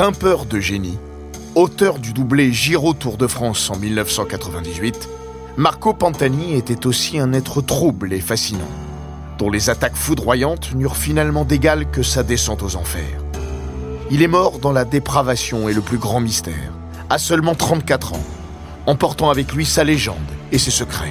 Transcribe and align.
Grimpeur 0.00 0.44
de 0.44 0.60
génie, 0.60 0.96
auteur 1.56 1.98
du 1.98 2.12
doublé 2.12 2.52
Giro 2.52 2.94
Tour 2.94 3.16
de 3.16 3.26
France 3.26 3.68
en 3.68 3.76
1998, 3.76 5.08
Marco 5.56 5.92
Pantani 5.92 6.54
était 6.54 6.86
aussi 6.86 7.18
un 7.18 7.32
être 7.32 7.60
trouble 7.62 8.12
et 8.12 8.20
fascinant, 8.20 8.70
dont 9.38 9.50
les 9.50 9.70
attaques 9.70 9.96
foudroyantes 9.96 10.72
n'eurent 10.76 10.96
finalement 10.96 11.44
d'égal 11.44 11.90
que 11.90 12.04
sa 12.04 12.22
descente 12.22 12.62
aux 12.62 12.76
enfers. 12.76 13.24
Il 14.12 14.22
est 14.22 14.28
mort 14.28 14.60
dans 14.60 14.70
la 14.70 14.84
dépravation 14.84 15.68
et 15.68 15.74
le 15.74 15.80
plus 15.80 15.98
grand 15.98 16.20
mystère, 16.20 16.72
à 17.10 17.18
seulement 17.18 17.56
34 17.56 18.12
ans, 18.12 18.24
emportant 18.86 19.30
avec 19.30 19.52
lui 19.52 19.66
sa 19.66 19.82
légende 19.82 20.16
et 20.52 20.58
ses 20.58 20.70
secrets. 20.70 21.10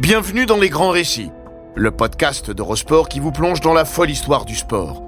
Bienvenue 0.00 0.46
dans 0.46 0.56
Les 0.56 0.70
Grands 0.70 0.92
Récits, 0.92 1.30
le 1.76 1.90
podcast 1.90 2.50
d'Eurosport 2.50 3.10
qui 3.10 3.20
vous 3.20 3.32
plonge 3.32 3.60
dans 3.60 3.74
la 3.74 3.84
folle 3.84 4.08
histoire 4.08 4.46
du 4.46 4.56
sport. 4.56 5.02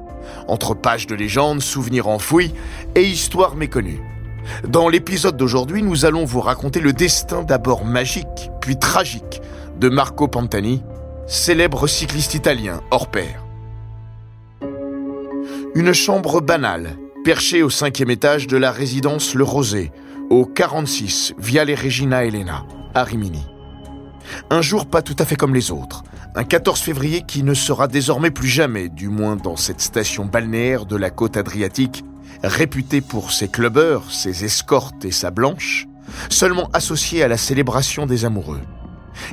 Entre 0.48 0.74
pages 0.74 1.06
de 1.06 1.14
légendes, 1.14 1.62
souvenirs 1.62 2.08
enfouis 2.08 2.52
et 2.94 3.02
histoires 3.02 3.56
méconnues. 3.56 4.02
Dans 4.68 4.90
l'épisode 4.90 5.38
d'aujourd'hui, 5.38 5.82
nous 5.82 6.04
allons 6.04 6.26
vous 6.26 6.42
raconter 6.42 6.80
le 6.80 6.92
destin 6.92 7.42
d'abord 7.42 7.86
magique, 7.86 8.50
puis 8.60 8.78
tragique, 8.78 9.40
de 9.80 9.88
Marco 9.88 10.28
Pantani, 10.28 10.82
célèbre 11.26 11.86
cycliste 11.86 12.34
italien 12.34 12.82
hors 12.90 13.10
pair. 13.10 13.46
Une 15.74 15.94
chambre 15.94 16.42
banale, 16.42 16.98
perchée 17.24 17.62
au 17.62 17.70
cinquième 17.70 18.10
étage 18.10 18.46
de 18.46 18.58
la 18.58 18.70
résidence 18.70 19.34
Le 19.34 19.44
Rosé, 19.44 19.90
au 20.28 20.44
46 20.44 21.32
Viale 21.38 21.70
Regina 21.70 22.26
Elena, 22.26 22.66
à 22.94 23.04
Rimini. 23.04 23.51
Un 24.50 24.62
jour 24.62 24.86
pas 24.86 25.02
tout 25.02 25.16
à 25.18 25.24
fait 25.24 25.36
comme 25.36 25.54
les 25.54 25.70
autres. 25.70 26.04
Un 26.34 26.44
14 26.44 26.80
février 26.80 27.22
qui 27.26 27.42
ne 27.42 27.54
sera 27.54 27.88
désormais 27.88 28.30
plus 28.30 28.48
jamais, 28.48 28.88
du 28.88 29.08
moins 29.08 29.36
dans 29.36 29.56
cette 29.56 29.80
station 29.80 30.24
balnéaire 30.24 30.86
de 30.86 30.96
la 30.96 31.10
côte 31.10 31.36
adriatique, 31.36 32.04
réputée 32.42 33.00
pour 33.00 33.32
ses 33.32 33.48
clubbeurs, 33.48 34.10
ses 34.10 34.44
escortes 34.44 35.04
et 35.04 35.12
sa 35.12 35.30
blanche, 35.30 35.86
seulement 36.28 36.68
associée 36.72 37.22
à 37.22 37.28
la 37.28 37.36
célébration 37.36 38.06
des 38.06 38.24
amoureux. 38.24 38.60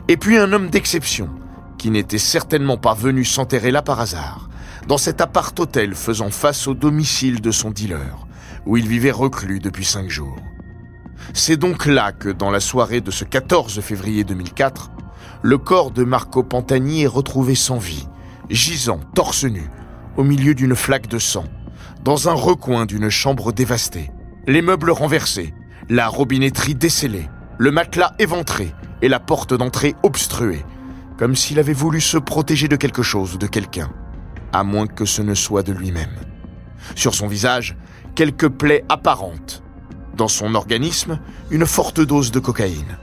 Et 0.07 0.17
puis 0.17 0.37
un 0.37 0.51
homme 0.51 0.69
d'exception, 0.69 1.29
qui 1.77 1.89
n'était 1.89 2.17
certainement 2.17 2.77
pas 2.77 2.93
venu 2.93 3.23
s'enterrer 3.23 3.71
là 3.71 3.81
par 3.81 3.99
hasard, 3.99 4.49
dans 4.87 4.97
cet 4.97 5.21
appart-hôtel 5.21 5.95
faisant 5.95 6.29
face 6.29 6.67
au 6.67 6.73
domicile 6.73 7.41
de 7.41 7.51
son 7.51 7.71
dealer, 7.71 8.27
où 8.65 8.77
il 8.77 8.87
vivait 8.87 9.11
reclus 9.11 9.59
depuis 9.59 9.85
cinq 9.85 10.09
jours. 10.09 10.37
C'est 11.33 11.57
donc 11.57 11.85
là 11.85 12.11
que, 12.11 12.29
dans 12.29 12.51
la 12.51 12.59
soirée 12.59 13.01
de 13.01 13.11
ce 13.11 13.23
14 13.23 13.81
février 13.81 14.23
2004, 14.23 14.91
le 15.41 15.57
corps 15.57 15.91
de 15.91 16.03
Marco 16.03 16.43
Pantani 16.43 17.03
est 17.03 17.07
retrouvé 17.07 17.55
sans 17.55 17.77
vie, 17.77 18.07
gisant, 18.49 18.99
torse 19.15 19.45
nu, 19.45 19.69
au 20.17 20.23
milieu 20.23 20.53
d'une 20.53 20.75
flaque 20.75 21.07
de 21.07 21.19
sang, 21.19 21.45
dans 22.03 22.27
un 22.27 22.33
recoin 22.33 22.85
d'une 22.85 23.09
chambre 23.09 23.53
dévastée, 23.53 24.11
les 24.47 24.61
meubles 24.61 24.91
renversés, 24.91 25.53
la 25.89 26.07
robinetterie 26.07 26.75
décellée, 26.75 27.29
le 27.57 27.71
matelas 27.71 28.13
éventré 28.19 28.73
et 29.01 29.07
la 29.07 29.19
porte 29.19 29.53
d'entrée 29.53 29.95
obstruée, 30.03 30.65
comme 31.17 31.35
s'il 31.35 31.59
avait 31.59 31.73
voulu 31.73 32.01
se 32.01 32.17
protéger 32.17 32.67
de 32.67 32.75
quelque 32.75 33.03
chose 33.03 33.35
ou 33.35 33.37
de 33.37 33.47
quelqu'un, 33.47 33.91
à 34.51 34.63
moins 34.63 34.87
que 34.87 35.05
ce 35.05 35.21
ne 35.21 35.35
soit 35.35 35.63
de 35.63 35.71
lui-même. 35.71 36.15
Sur 36.95 37.15
son 37.15 37.27
visage, 37.27 37.77
quelques 38.15 38.49
plaies 38.49 38.83
apparentes, 38.89 39.63
dans 40.15 40.27
son 40.27 40.53
organisme 40.53 41.19
une 41.49 41.65
forte 41.65 42.01
dose 42.01 42.31
de 42.31 42.39
cocaïne. 42.39 42.97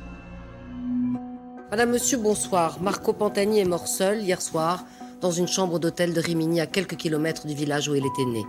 Madame, 1.68 1.90
Monsieur, 1.90 2.18
bonsoir. 2.18 2.80
Marco 2.80 3.12
Pantani 3.12 3.58
est 3.58 3.64
mort 3.64 3.88
seul 3.88 4.20
hier 4.20 4.40
soir 4.40 4.84
dans 5.20 5.32
une 5.32 5.48
chambre 5.48 5.80
d'hôtel 5.80 6.14
de 6.14 6.20
Rimini 6.20 6.60
à 6.60 6.66
quelques 6.66 6.94
kilomètres 6.94 7.44
du 7.44 7.54
village 7.54 7.88
où 7.88 7.96
il 7.96 8.06
était 8.06 8.24
né. 8.24 8.44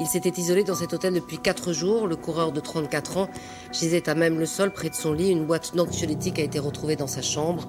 Il 0.00 0.06
s'était 0.06 0.40
isolé 0.40 0.64
dans 0.64 0.74
cet 0.74 0.94
hôtel 0.94 1.12
depuis 1.12 1.36
quatre 1.36 1.74
jours. 1.74 2.06
Le 2.06 2.16
coureur 2.16 2.52
de 2.52 2.60
34 2.60 3.18
ans 3.18 3.28
gisait 3.70 4.08
à 4.08 4.14
même 4.14 4.38
le 4.38 4.46
sol 4.46 4.72
près 4.72 4.88
de 4.88 4.94
son 4.94 5.12
lit. 5.12 5.30
Une 5.30 5.44
boîte 5.44 5.76
d'anxiolytique 5.76 6.38
a 6.38 6.42
été 6.42 6.58
retrouvée 6.58 6.96
dans 6.96 7.06
sa 7.06 7.20
chambre. 7.20 7.68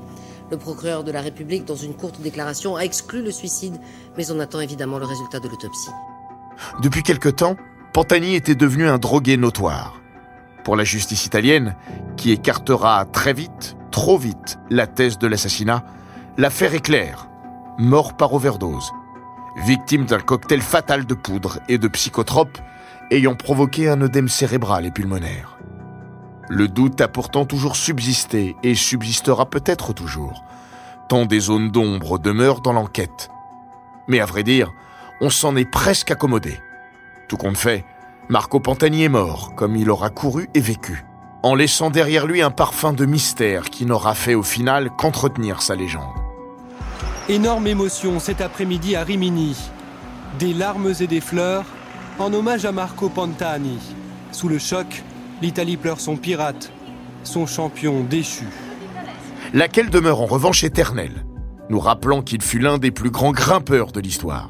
Le 0.49 0.55
procureur 0.55 1.03
de 1.03 1.11
la 1.11 1.19
République, 1.19 1.65
dans 1.65 1.75
une 1.75 1.93
courte 1.93 2.21
déclaration, 2.21 2.77
a 2.77 2.81
exclu 2.81 3.21
le 3.21 3.31
suicide, 3.31 3.75
mais 4.15 4.31
on 4.31 4.39
attend 4.39 4.61
évidemment 4.61 4.97
le 4.97 5.05
résultat 5.05 5.41
de 5.41 5.49
l'autopsie. 5.49 5.91
Depuis 6.81 7.03
quelque 7.03 7.29
temps, 7.29 7.57
Pantani 7.91 8.35
était 8.35 8.55
devenu 8.55 8.87
un 8.87 8.97
drogué 8.97 9.35
notoire 9.35 9.99
pour 10.63 10.77
la 10.77 10.85
justice 10.85 11.25
italienne, 11.25 11.75
qui 12.15 12.31
écartera 12.31 13.05
très 13.05 13.33
vite, 13.33 13.74
trop 13.95 14.17
vite, 14.17 14.59
la 14.69 14.87
thèse 14.87 15.17
de 15.17 15.25
l'assassinat, 15.25 15.81
l'affaire 16.37 16.73
est 16.73 16.81
claire. 16.81 17.29
Mort 17.77 18.17
par 18.17 18.33
overdose. 18.33 18.91
Victime 19.65 20.03
d'un 20.03 20.19
cocktail 20.19 20.59
fatal 20.59 21.05
de 21.05 21.13
poudre 21.13 21.59
et 21.69 21.77
de 21.77 21.87
psychotropes 21.87 22.57
ayant 23.09 23.35
provoqué 23.35 23.87
un 23.87 24.01
œdème 24.01 24.27
cérébral 24.27 24.85
et 24.85 24.91
pulmonaire. 24.91 25.57
Le 26.49 26.67
doute 26.67 26.99
a 26.99 27.07
pourtant 27.07 27.45
toujours 27.45 27.77
subsisté 27.77 28.57
et 28.63 28.75
subsistera 28.75 29.49
peut-être 29.49 29.93
toujours, 29.93 30.43
tant 31.07 31.25
des 31.25 31.39
zones 31.39 31.71
d'ombre 31.71 32.19
demeurent 32.19 32.59
dans 32.59 32.73
l'enquête. 32.73 33.29
Mais 34.09 34.19
à 34.19 34.25
vrai 34.25 34.43
dire, 34.43 34.73
on 35.21 35.29
s'en 35.29 35.55
est 35.55 35.71
presque 35.71 36.11
accommodé. 36.11 36.59
Tout 37.29 37.37
compte 37.37 37.57
fait, 37.57 37.85
Marco 38.27 38.59
Pantani 38.59 39.05
est 39.05 39.09
mort, 39.09 39.55
comme 39.55 39.77
il 39.77 39.89
aura 39.89 40.09
couru 40.09 40.49
et 40.53 40.59
vécu, 40.59 41.05
en 41.45 41.53
laissant 41.53 41.91
derrière 41.91 42.25
lui 42.25 42.41
un 42.41 42.49
parfum 42.49 42.91
de 42.91 43.05
mystère 43.05 43.69
qui 43.69 43.85
n'aura 43.85 44.15
fait 44.15 44.33
au 44.33 44.41
final 44.41 44.89
qu'entretenir 44.97 45.61
sa 45.61 45.75
légende. 45.75 46.15
Énorme 47.29 47.67
émotion 47.67 48.19
cet 48.19 48.41
après-midi 48.41 48.95
à 48.95 49.03
Rimini. 49.03 49.55
Des 50.39 50.55
larmes 50.55 50.91
et 50.99 51.05
des 51.05 51.21
fleurs 51.21 51.65
en 52.17 52.33
hommage 52.33 52.65
à 52.65 52.71
Marco 52.71 53.09
Pantani. 53.09 53.77
Sous 54.31 54.49
le 54.49 54.57
choc, 54.57 55.03
l'Italie 55.43 55.77
pleure 55.77 55.99
son 55.99 56.17
pirate, 56.17 56.71
son 57.23 57.45
champion 57.45 58.03
déchu. 58.03 58.47
Laquelle 59.53 59.91
demeure 59.91 60.21
en 60.21 60.25
revanche 60.25 60.63
éternelle, 60.63 61.25
nous 61.69 61.79
rappelant 61.79 62.23
qu'il 62.23 62.41
fut 62.41 62.57
l'un 62.57 62.79
des 62.79 62.89
plus 62.89 63.11
grands 63.11 63.33
grimpeurs 63.33 63.91
de 63.91 63.99
l'histoire. 63.99 64.49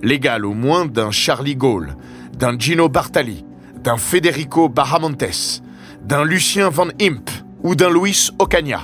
L'égal 0.00 0.46
au 0.46 0.54
moins 0.54 0.86
d'un 0.86 1.10
Charlie 1.10 1.56
Gaulle, 1.56 1.94
d'un 2.32 2.58
Gino 2.58 2.88
Bartali, 2.88 3.44
d'un 3.84 3.98
Federico 3.98 4.70
Bahamontes, 4.70 5.60
d'un 6.04 6.24
Lucien 6.24 6.68
Van 6.68 6.88
Imp 7.00 7.30
ou 7.62 7.74
d'un 7.74 7.90
Luis 7.90 8.30
Ocaña. 8.38 8.82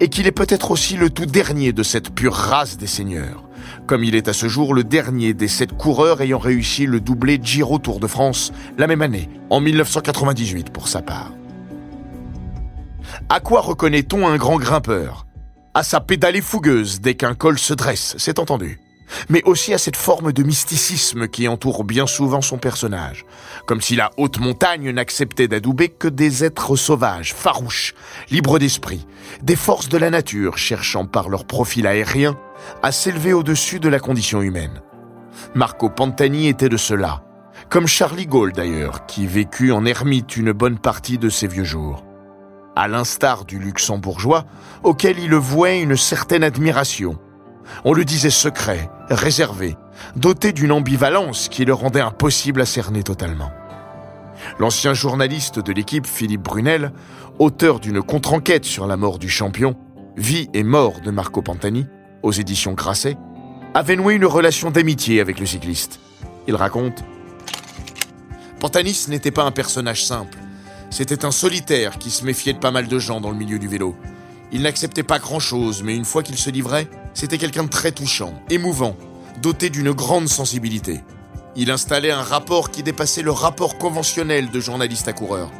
Et 0.00 0.08
qu'il 0.08 0.26
est 0.26 0.32
peut-être 0.32 0.70
aussi 0.70 0.96
le 0.96 1.10
tout 1.10 1.26
dernier 1.26 1.72
de 1.72 1.82
cette 1.82 2.14
pure 2.14 2.34
race 2.34 2.76
des 2.76 2.86
seigneurs, 2.86 3.44
comme 3.86 4.04
il 4.04 4.14
est 4.14 4.28
à 4.28 4.32
ce 4.32 4.48
jour 4.48 4.74
le 4.74 4.84
dernier 4.84 5.34
des 5.34 5.48
sept 5.48 5.72
coureurs 5.72 6.20
ayant 6.20 6.38
réussi 6.38 6.86
le 6.86 7.00
doublé 7.00 7.40
Giro 7.42 7.78
Tour 7.78 7.98
de 7.98 8.06
France 8.06 8.52
la 8.78 8.86
même 8.86 9.02
année, 9.02 9.28
en 9.50 9.60
1998 9.60 10.70
pour 10.70 10.88
sa 10.88 11.02
part. 11.02 11.32
À 13.28 13.40
quoi 13.40 13.60
reconnaît-on 13.60 14.26
un 14.26 14.36
grand 14.36 14.58
grimpeur? 14.58 15.26
À 15.74 15.82
sa 15.82 16.00
pédalée 16.00 16.40
fougueuse 16.40 17.00
dès 17.00 17.14
qu'un 17.14 17.34
col 17.34 17.58
se 17.58 17.74
dresse, 17.74 18.14
c'est 18.18 18.38
entendu 18.38 18.78
mais 19.28 19.42
aussi 19.44 19.74
à 19.74 19.78
cette 19.78 19.96
forme 19.96 20.32
de 20.32 20.42
mysticisme 20.42 21.28
qui 21.28 21.48
entoure 21.48 21.84
bien 21.84 22.06
souvent 22.06 22.40
son 22.40 22.58
personnage, 22.58 23.24
comme 23.66 23.80
si 23.80 23.96
la 23.96 24.10
haute 24.16 24.38
montagne 24.38 24.90
n'acceptait 24.90 25.48
d'adouber 25.48 25.88
que 25.88 26.08
des 26.08 26.44
êtres 26.44 26.76
sauvages, 26.76 27.34
farouches, 27.34 27.94
libres 28.30 28.58
d'esprit, 28.58 29.06
des 29.42 29.56
forces 29.56 29.88
de 29.88 29.98
la 29.98 30.10
nature 30.10 30.58
cherchant 30.58 31.06
par 31.06 31.28
leur 31.28 31.44
profil 31.44 31.86
aérien 31.86 32.36
à 32.82 32.92
s'élever 32.92 33.32
au-dessus 33.32 33.80
de 33.80 33.88
la 33.88 33.98
condition 33.98 34.42
humaine. 34.42 34.80
Marco 35.54 35.88
Pantani 35.88 36.48
était 36.48 36.68
de 36.68 36.76
cela, 36.76 37.24
comme 37.68 37.86
Charlie 37.86 38.26
Gaulle 38.26 38.52
d'ailleurs, 38.52 39.06
qui 39.06 39.26
vécut 39.26 39.72
en 39.72 39.84
ermite 39.84 40.36
une 40.36 40.52
bonne 40.52 40.78
partie 40.78 41.18
de 41.18 41.28
ses 41.28 41.46
vieux 41.46 41.64
jours. 41.64 42.04
À 42.76 42.88
l'instar 42.88 43.44
du 43.44 43.58
luxembourgeois, 43.58 44.44
auquel 44.82 45.18
il 45.18 45.34
vouait 45.34 45.82
une 45.82 45.96
certaine 45.96 46.44
admiration. 46.44 47.18
On 47.84 47.92
le 47.92 48.04
disait 48.04 48.30
secret, 48.30 48.90
réservé, 49.08 49.76
doté 50.16 50.52
d'une 50.52 50.72
ambivalence 50.72 51.48
qui 51.48 51.64
le 51.64 51.74
rendait 51.74 52.00
impossible 52.00 52.60
à 52.60 52.66
cerner 52.66 53.02
totalement. 53.02 53.50
L'ancien 54.58 54.94
journaliste 54.94 55.58
de 55.58 55.72
l'équipe 55.72 56.06
Philippe 56.06 56.42
Brunel, 56.42 56.92
auteur 57.38 57.80
d'une 57.80 58.02
contre-enquête 58.02 58.64
sur 58.64 58.86
la 58.86 58.96
mort 58.96 59.18
du 59.18 59.28
champion, 59.28 59.76
Vie 60.16 60.50
et 60.52 60.62
mort 60.62 61.00
de 61.00 61.10
Marco 61.10 61.40
Pantani, 61.40 61.86
aux 62.22 62.32
éditions 62.32 62.74
Grasset, 62.74 63.16
avait 63.72 63.96
noué 63.96 64.14
une 64.14 64.26
relation 64.26 64.70
d'amitié 64.70 65.20
avec 65.20 65.40
le 65.40 65.46
cycliste. 65.46 66.00
Il 66.46 66.54
raconte 66.54 67.02
Pantanis 68.60 69.06
n'était 69.08 69.30
pas 69.30 69.44
un 69.44 69.50
personnage 69.50 70.04
simple. 70.04 70.38
C'était 70.90 71.24
un 71.24 71.30
solitaire 71.30 71.98
qui 71.98 72.10
se 72.10 72.24
méfiait 72.24 72.52
de 72.52 72.58
pas 72.58 72.70
mal 72.70 72.86
de 72.86 72.98
gens 72.98 73.20
dans 73.20 73.30
le 73.30 73.36
milieu 73.36 73.58
du 73.58 73.66
vélo. 73.66 73.96
Il 74.52 74.62
n'acceptait 74.62 75.02
pas 75.02 75.18
grand-chose, 75.18 75.82
mais 75.82 75.96
une 75.96 76.04
fois 76.04 76.22
qu'il 76.22 76.36
se 76.36 76.50
livrait, 76.50 76.88
c'était 77.14 77.38
quelqu'un 77.38 77.64
de 77.64 77.70
très 77.70 77.90
touchant, 77.90 78.34
émouvant, 78.50 78.96
doté 79.40 79.70
d'une 79.70 79.92
grande 79.92 80.28
sensibilité. 80.28 81.00
Il 81.56 81.70
installait 81.70 82.10
un 82.10 82.22
rapport 82.22 82.70
qui 82.70 82.82
dépassait 82.82 83.22
le 83.22 83.30
rapport 83.30 83.78
conventionnel 83.78 84.50
de 84.50 84.60
journaliste 84.60 85.08
à 85.08 85.14
coureur. 85.14 85.50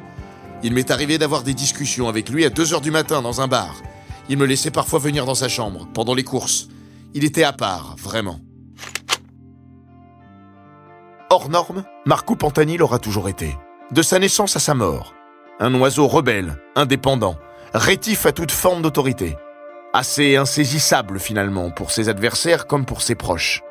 Il 0.63 0.75
m'est 0.75 0.91
arrivé 0.91 1.19
d'avoir 1.19 1.43
des 1.43 1.55
discussions 1.55 2.09
avec 2.09 2.29
lui 2.29 2.45
à 2.45 2.51
2 2.51 2.75
heures 2.75 2.81
du 2.83 2.91
matin 2.91 3.23
dans 3.23 3.41
un 3.41 3.49
bar. 3.49 3.83
Il 4.29 4.37
me 4.39 4.47
laissait 4.47 4.71
parfois 4.71 4.99
venir 4.99 5.25
dans 5.25 5.35
sa 5.35 5.49
chambre, 5.49 5.89
pendant 5.95 6.15
les 6.15 6.23
courses. 6.23 6.69
Il 7.15 7.25
était 7.25 7.45
à 7.45 7.53
part, 7.53 7.97
vraiment. 7.99 8.41
Hors 11.31 11.49
norme, 11.49 11.85
Marco 12.05 12.37
Pantani 12.37 12.77
l'aura 12.77 12.99
toujours 12.99 13.29
été. 13.29 13.57
De 13.91 14.03
sa 14.03 14.19
naissance 14.19 14.55
à 14.55 14.61
sa 14.61 14.75
mort. 14.75 15.15
Un 15.61 15.75
oiseau 15.75 16.07
rebelle, 16.07 16.57
indépendant, 16.77 17.37
rétif 17.75 18.27
à 18.27 18.33
toute 18.33 18.53
forme 18.53 18.83
d'autorité. 18.83 19.37
Assez 19.95 20.37
insaisissable 20.37 21.19
finalement 21.19 21.71
pour 21.71 21.91
ses 21.91 22.09
adversaires 22.09 22.67
comme 22.67 22.85
pour 22.85 23.03
ses 23.03 23.15
proches. 23.15 23.63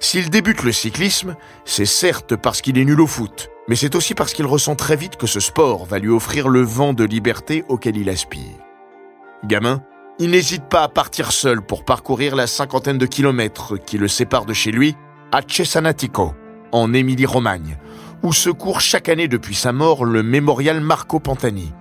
S'il 0.00 0.28
débute 0.28 0.62
le 0.62 0.72
cyclisme, 0.72 1.36
c'est 1.64 1.86
certes 1.86 2.36
parce 2.36 2.60
qu'il 2.60 2.78
est 2.78 2.84
nul 2.84 3.00
au 3.00 3.06
foot, 3.06 3.48
mais 3.68 3.76
c'est 3.76 3.94
aussi 3.94 4.14
parce 4.14 4.34
qu'il 4.34 4.46
ressent 4.46 4.74
très 4.74 4.96
vite 4.96 5.16
que 5.16 5.26
ce 5.26 5.40
sport 5.40 5.86
va 5.86 5.98
lui 5.98 6.10
offrir 6.10 6.48
le 6.48 6.60
vent 6.60 6.92
de 6.92 7.04
liberté 7.04 7.64
auquel 7.68 7.96
il 7.96 8.10
aspire. 8.10 8.58
Gamin, 9.44 9.82
il 10.18 10.30
n'hésite 10.30 10.68
pas 10.68 10.82
à 10.82 10.88
partir 10.88 11.32
seul 11.32 11.62
pour 11.62 11.84
parcourir 11.84 12.36
la 12.36 12.46
cinquantaine 12.46 12.98
de 12.98 13.06
kilomètres 13.06 13.76
qui 13.78 13.96
le 13.96 14.08
séparent 14.08 14.46
de 14.46 14.54
chez 14.54 14.72
lui 14.72 14.94
à 15.32 15.40
Cesanatico, 15.46 16.34
en 16.72 16.92
Émilie-Romagne, 16.92 17.78
où 18.22 18.32
se 18.32 18.50
court 18.50 18.80
chaque 18.80 19.08
année 19.08 19.28
depuis 19.28 19.54
sa 19.54 19.72
mort 19.72 20.04
le 20.04 20.22
mémorial 20.22 20.80
Marco 20.80 21.20
Pantani, 21.20 21.72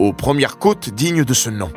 aux 0.00 0.14
premières 0.14 0.58
côtes 0.58 0.88
dignes 0.88 1.24
de 1.24 1.34
ce 1.34 1.50
nom. 1.50 1.70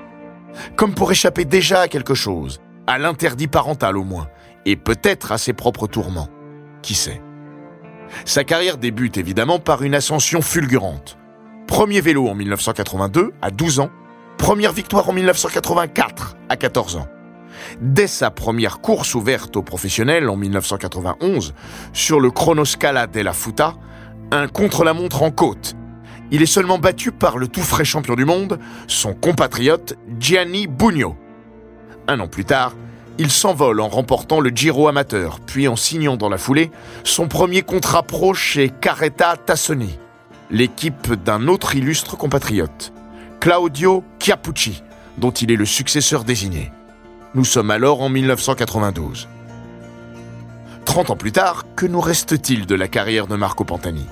Comme 0.78 0.96
pour 0.96 1.12
échapper 1.12 1.44
déjà 1.44 1.82
à 1.82 1.88
quelque 1.90 2.14
chose, 2.14 2.62
à 2.88 2.98
l'interdit 2.98 3.48
parental 3.48 3.98
au 3.98 4.06
moins, 4.06 4.30
et 4.66 4.78
peut-être 4.78 5.34
à 5.34 5.38
ses 5.38 5.52
propres 5.52 5.88
tourments. 5.88 6.30
Qui 6.82 6.96
sait? 6.96 7.22
Sa 8.24 8.46
carrière 8.46 8.78
débute 8.78 9.18
évidemment 9.18 9.60
par 9.60 9.84
une 9.84 9.94
ascension 9.94 10.42
fulgurante. 10.42 11.18
Premier 11.68 12.00
vélo 12.00 12.30
en 12.30 12.36
1982, 12.36 13.32
à 13.42 13.52
12 13.52 13.82
ans, 13.82 13.90
première 14.38 14.72
victoire 14.72 15.10
en 15.10 15.14
1984, 15.14 16.38
à 16.48 16.56
14 16.56 16.96
ans. 16.96 17.08
Dès 17.82 18.08
sa 18.08 18.32
première 18.32 18.80
course 18.80 19.16
ouverte 19.16 19.58
aux 19.58 19.64
professionnels 19.64 20.30
en 20.30 20.38
1991, 20.38 21.54
sur 21.92 22.22
le 22.22 22.32
Chronoscala 22.32 23.08
della 23.08 23.34
Futa, 23.34 23.74
un 24.32 24.48
contre-la-montre 24.48 25.24
en 25.24 25.32
côte. 25.32 25.76
Il 26.34 26.42
est 26.42 26.48
seulement 26.48 26.80
battu 26.80 27.12
par 27.12 27.38
le 27.38 27.48
tout 27.48 27.62
frais 27.62 27.86
champion 27.86 28.16
du 28.16 28.26
monde, 28.26 28.60
son 28.88 29.14
compatriote 29.14 29.96
Gianni 30.20 30.66
Bugno. 30.66 31.16
Un 32.08 32.20
an 32.20 32.28
plus 32.28 32.44
tard, 32.44 32.74
il 33.20 33.30
s'envole 33.30 33.80
en 33.80 33.88
remportant 33.88 34.40
le 34.40 34.50
Giro 34.50 34.88
amateur, 34.88 35.40
puis 35.40 35.68
en 35.68 35.76
signant 35.76 36.18
dans 36.18 36.30
la 36.30 36.40
foulée 36.40 36.72
son 37.04 37.28
premier 37.28 37.62
contrat 37.62 38.02
pro 38.02 38.34
chez 38.34 38.72
Carretta 38.72 39.38
Tassoni, 39.38 40.00
l'équipe 40.50 41.14
d'un 41.24 41.48
autre 41.48 41.76
illustre 41.76 42.18
compatriote, 42.18 42.94
Claudio 43.40 44.04
Chiapucci, 44.18 44.82
dont 45.20 45.30
il 45.30 45.52
est 45.52 45.56
le 45.56 45.66
successeur 45.66 46.24
désigné. 46.24 46.72
Nous 47.36 47.46
sommes 47.46 47.70
alors 47.70 48.02
en 48.02 48.10
1992. 48.10 49.30
Trente 50.84 51.12
ans 51.12 51.16
plus 51.16 51.32
tard, 51.32 51.66
que 51.76 51.86
nous 51.86 52.02
reste-t-il 52.02 52.66
de 52.66 52.74
la 52.74 52.88
carrière 52.88 53.28
de 53.28 53.36
Marco 53.36 53.64
Pantani? 53.64 54.08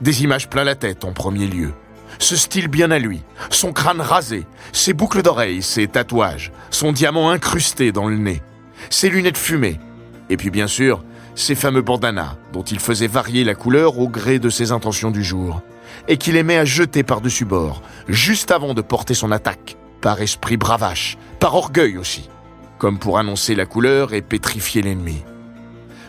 Des 0.00 0.22
images 0.22 0.48
plein 0.48 0.64
la 0.64 0.74
tête 0.74 1.04
en 1.04 1.12
premier 1.12 1.46
lieu, 1.46 1.72
ce 2.18 2.36
style 2.36 2.68
bien 2.68 2.90
à 2.90 2.98
lui, 2.98 3.22
son 3.50 3.72
crâne 3.72 4.00
rasé, 4.00 4.46
ses 4.72 4.92
boucles 4.92 5.22
d'oreilles, 5.22 5.62
ses 5.62 5.86
tatouages, 5.86 6.52
son 6.70 6.92
diamant 6.92 7.30
incrusté 7.30 7.92
dans 7.92 8.06
le 8.06 8.16
nez, 8.16 8.42
ses 8.90 9.08
lunettes 9.08 9.38
fumées, 9.38 9.80
et 10.28 10.36
puis 10.36 10.50
bien 10.50 10.66
sûr, 10.66 11.02
ses 11.34 11.54
fameux 11.54 11.82
bandanas 11.82 12.36
dont 12.52 12.62
il 12.62 12.78
faisait 12.78 13.06
varier 13.06 13.44
la 13.44 13.54
couleur 13.54 13.98
au 13.98 14.08
gré 14.08 14.38
de 14.38 14.50
ses 14.50 14.72
intentions 14.72 15.10
du 15.10 15.24
jour, 15.24 15.62
et 16.08 16.16
qu'il 16.16 16.36
aimait 16.36 16.58
à 16.58 16.64
jeter 16.64 17.02
par-dessus 17.02 17.44
bord, 17.44 17.82
juste 18.08 18.50
avant 18.50 18.74
de 18.74 18.82
porter 18.82 19.14
son 19.14 19.32
attaque, 19.32 19.76
par 20.00 20.20
esprit 20.20 20.56
bravache, 20.56 21.16
par 21.40 21.54
orgueil 21.54 21.98
aussi, 21.98 22.28
comme 22.78 22.98
pour 22.98 23.18
annoncer 23.18 23.54
la 23.54 23.66
couleur 23.66 24.12
et 24.12 24.22
pétrifier 24.22 24.82
l'ennemi. 24.82 25.24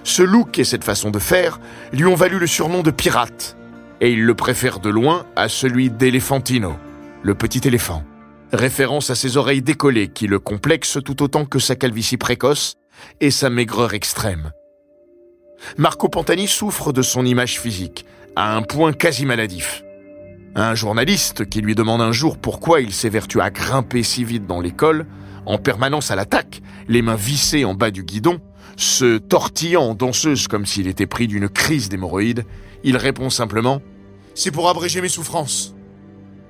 Ce 0.03 0.23
look 0.23 0.59
et 0.59 0.63
cette 0.63 0.85
façon 0.85 1.09
de 1.09 1.19
faire 1.19 1.59
lui 1.91 2.05
ont 2.05 2.15
valu 2.15 2.39
le 2.39 2.47
surnom 2.47 2.81
de 2.81 2.91
pirate, 2.91 3.56
et 4.01 4.11
il 4.11 4.23
le 4.23 4.35
préfère 4.35 4.79
de 4.79 4.89
loin 4.89 5.25
à 5.35 5.49
celui 5.49 5.89
d'Elephantino, 5.89 6.75
le 7.23 7.35
petit 7.35 7.67
éléphant, 7.67 8.03
référence 8.51 9.09
à 9.09 9.15
ses 9.15 9.37
oreilles 9.37 9.61
décollées 9.61 10.09
qui 10.09 10.27
le 10.27 10.39
complexent 10.39 10.99
tout 11.03 11.23
autant 11.23 11.45
que 11.45 11.59
sa 11.59 11.75
calvitie 11.75 12.17
précoce 12.17 12.75
et 13.21 13.31
sa 13.31 13.49
maigreur 13.49 13.93
extrême. 13.93 14.51
Marco 15.77 16.07
Pantani 16.07 16.47
souffre 16.47 16.93
de 16.93 17.01
son 17.01 17.25
image 17.25 17.59
physique, 17.59 18.05
à 18.35 18.55
un 18.55 18.61
point 18.61 18.93
quasi 18.93 19.25
maladif. 19.25 19.83
Un 20.55 20.75
journaliste 20.75 21.49
qui 21.49 21.61
lui 21.61 21.75
demande 21.75 22.01
un 22.01 22.11
jour 22.11 22.37
pourquoi 22.37 22.81
il 22.81 22.93
s'évertue 22.93 23.41
à 23.41 23.49
grimper 23.49 24.03
si 24.03 24.23
vite 24.23 24.45
dans 24.45 24.61
l'école, 24.61 25.05
en 25.45 25.57
permanence 25.57 26.11
à 26.11 26.15
l'attaque, 26.15 26.61
les 26.87 27.01
mains 27.01 27.15
vissées 27.15 27.65
en 27.65 27.73
bas 27.73 27.91
du 27.91 28.03
guidon, 28.03 28.39
se 28.75 29.17
tortillant 29.17 29.83
en 29.83 29.95
danseuse 29.95 30.47
comme 30.47 30.65
s'il 30.65 30.87
était 30.87 31.07
pris 31.07 31.27
d'une 31.27 31.49
crise 31.49 31.89
d'hémorroïdes, 31.89 32.45
il 32.83 32.97
répond 32.97 33.29
simplement⁇ 33.29 33.77
C'est 34.35 34.51
pour 34.51 34.69
abréger 34.69 35.01
mes 35.01 35.09
souffrances⁇ 35.09 35.73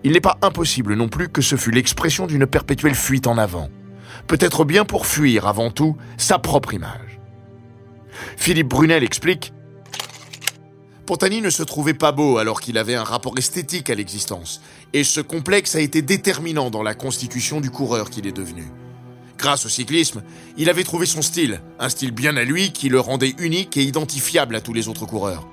Il 0.03 0.13
n'est 0.13 0.21
pas 0.21 0.37
impossible 0.41 0.95
non 0.95 1.09
plus 1.09 1.29
que 1.29 1.41
ce 1.41 1.55
fût 1.55 1.71
l'expression 1.71 2.27
d'une 2.27 2.47
perpétuelle 2.47 2.95
fuite 2.95 3.27
en 3.27 3.37
avant, 3.37 3.69
peut-être 4.27 4.65
bien 4.65 4.85
pour 4.85 5.05
fuir 5.05 5.47
avant 5.47 5.71
tout 5.71 5.95
sa 6.17 6.39
propre 6.39 6.73
image. 6.73 7.19
Philippe 8.35 8.69
Brunel 8.69 9.03
explique 9.03 9.53
Pontani 11.05 11.39
ne 11.39 11.49
se 11.49 11.63
trouvait 11.63 11.93
pas 11.93 12.11
beau 12.11 12.37
alors 12.37 12.59
qu'il 12.59 12.77
avait 12.77 12.95
un 12.95 13.03
rapport 13.03 13.37
esthétique 13.37 13.89
à 13.89 13.95
l'existence, 13.95 14.61
et 14.91 15.05
ce 15.05 15.21
complexe 15.21 15.75
a 15.75 15.79
été 15.79 16.01
déterminant 16.01 16.69
dans 16.69 16.83
la 16.83 16.95
constitution 16.95 17.61
du 17.61 17.71
coureur 17.71 18.09
qu'il 18.09 18.27
est 18.27 18.33
devenu. 18.33 18.65
Grâce 19.37 19.65
au 19.65 19.69
cyclisme, 19.69 20.23
il 20.57 20.69
avait 20.69 20.83
trouvé 20.83 21.05
son 21.05 21.21
style, 21.21 21.61
un 21.79 21.87
style 21.87 22.11
bien 22.11 22.35
à 22.35 22.43
lui 22.43 22.73
qui 22.73 22.89
le 22.89 22.99
rendait 22.99 23.35
unique 23.37 23.77
et 23.77 23.83
identifiable 23.83 24.55
à 24.55 24.61
tous 24.61 24.73
les 24.73 24.89
autres 24.89 25.05
coureurs. 25.05 25.47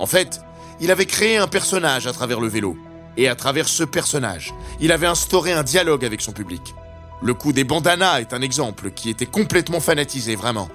En 0.00 0.06
fait, 0.06 0.40
il 0.80 0.90
avait 0.90 1.04
créé 1.04 1.36
un 1.36 1.46
personnage 1.46 2.06
à 2.06 2.12
travers 2.12 2.40
le 2.40 2.48
vélo. 2.48 2.76
Et 3.18 3.28
à 3.28 3.34
travers 3.34 3.68
ce 3.68 3.84
personnage, 3.84 4.54
il 4.80 4.92
avait 4.92 5.06
instauré 5.06 5.52
un 5.52 5.62
dialogue 5.62 6.06
avec 6.06 6.22
son 6.22 6.32
public. 6.32 6.74
Le 7.22 7.34
coup 7.34 7.52
des 7.52 7.64
bandanas 7.64 8.20
est 8.20 8.32
un 8.32 8.40
exemple 8.40 8.92
qui 8.92 9.10
était 9.10 9.26
complètement 9.26 9.80
fanatisé, 9.80 10.36
vraiment. 10.36 10.70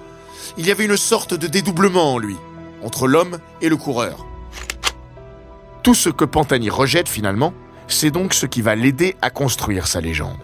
Il 0.56 0.64
y 0.64 0.70
avait 0.70 0.84
une 0.84 0.96
sorte 0.96 1.34
de 1.34 1.48
dédoublement 1.48 2.14
en 2.14 2.18
lui, 2.18 2.36
entre 2.84 3.08
l'homme 3.08 3.38
et 3.60 3.68
le 3.68 3.76
coureur. 3.76 4.24
Tout 5.82 5.94
ce 5.94 6.08
que 6.08 6.24
Pantani 6.24 6.70
rejette 6.70 7.08
finalement, 7.08 7.52
c'est 7.88 8.12
donc 8.12 8.32
ce 8.32 8.46
qui 8.46 8.62
va 8.62 8.76
l'aider 8.76 9.16
à 9.22 9.30
construire 9.30 9.88
sa 9.88 10.00
légende. 10.00 10.38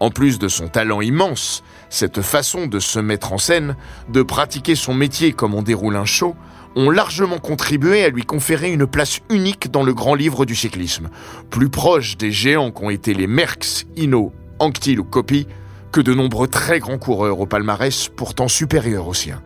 En 0.00 0.10
plus 0.10 0.40
de 0.40 0.48
son 0.48 0.66
talent 0.66 1.00
immense, 1.00 1.62
cette 1.90 2.22
façon 2.22 2.66
de 2.66 2.78
se 2.78 2.98
mettre 2.98 3.32
en 3.32 3.38
scène, 3.38 3.76
de 4.08 4.22
pratiquer 4.22 4.76
son 4.76 4.94
métier 4.94 5.32
comme 5.32 5.54
on 5.54 5.62
déroule 5.62 5.96
un 5.96 6.04
show, 6.04 6.34
ont 6.76 6.88
largement 6.88 7.38
contribué 7.38 8.04
à 8.04 8.08
lui 8.10 8.22
conférer 8.22 8.72
une 8.72 8.86
place 8.86 9.18
unique 9.28 9.70
dans 9.70 9.82
le 9.82 9.92
grand 9.92 10.14
livre 10.14 10.46
du 10.46 10.54
cyclisme, 10.54 11.10
plus 11.50 11.68
proche 11.68 12.16
des 12.16 12.30
géants 12.30 12.70
qu'ont 12.70 12.90
été 12.90 13.12
les 13.12 13.26
Merckx, 13.26 13.86
Hinault, 13.96 14.32
Anquetil 14.60 15.00
ou 15.00 15.04
Coppi, 15.04 15.48
que 15.90 16.00
de 16.00 16.14
nombreux 16.14 16.46
très 16.46 16.78
grands 16.78 16.98
coureurs 16.98 17.40
au 17.40 17.46
palmarès 17.46 18.08
pourtant 18.08 18.46
supérieurs 18.46 19.08
au 19.08 19.14
sien. 19.14 19.42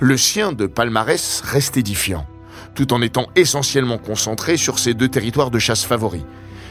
Le 0.00 0.16
sien 0.16 0.52
de 0.52 0.66
palmarès 0.66 1.42
reste 1.44 1.76
édifiant, 1.76 2.26
tout 2.74 2.92
en 2.92 3.00
étant 3.00 3.28
essentiellement 3.36 3.98
concentré 3.98 4.56
sur 4.56 4.80
ses 4.80 4.94
deux 4.94 5.08
territoires 5.08 5.52
de 5.52 5.60
chasse 5.60 5.84
favoris. 5.84 6.24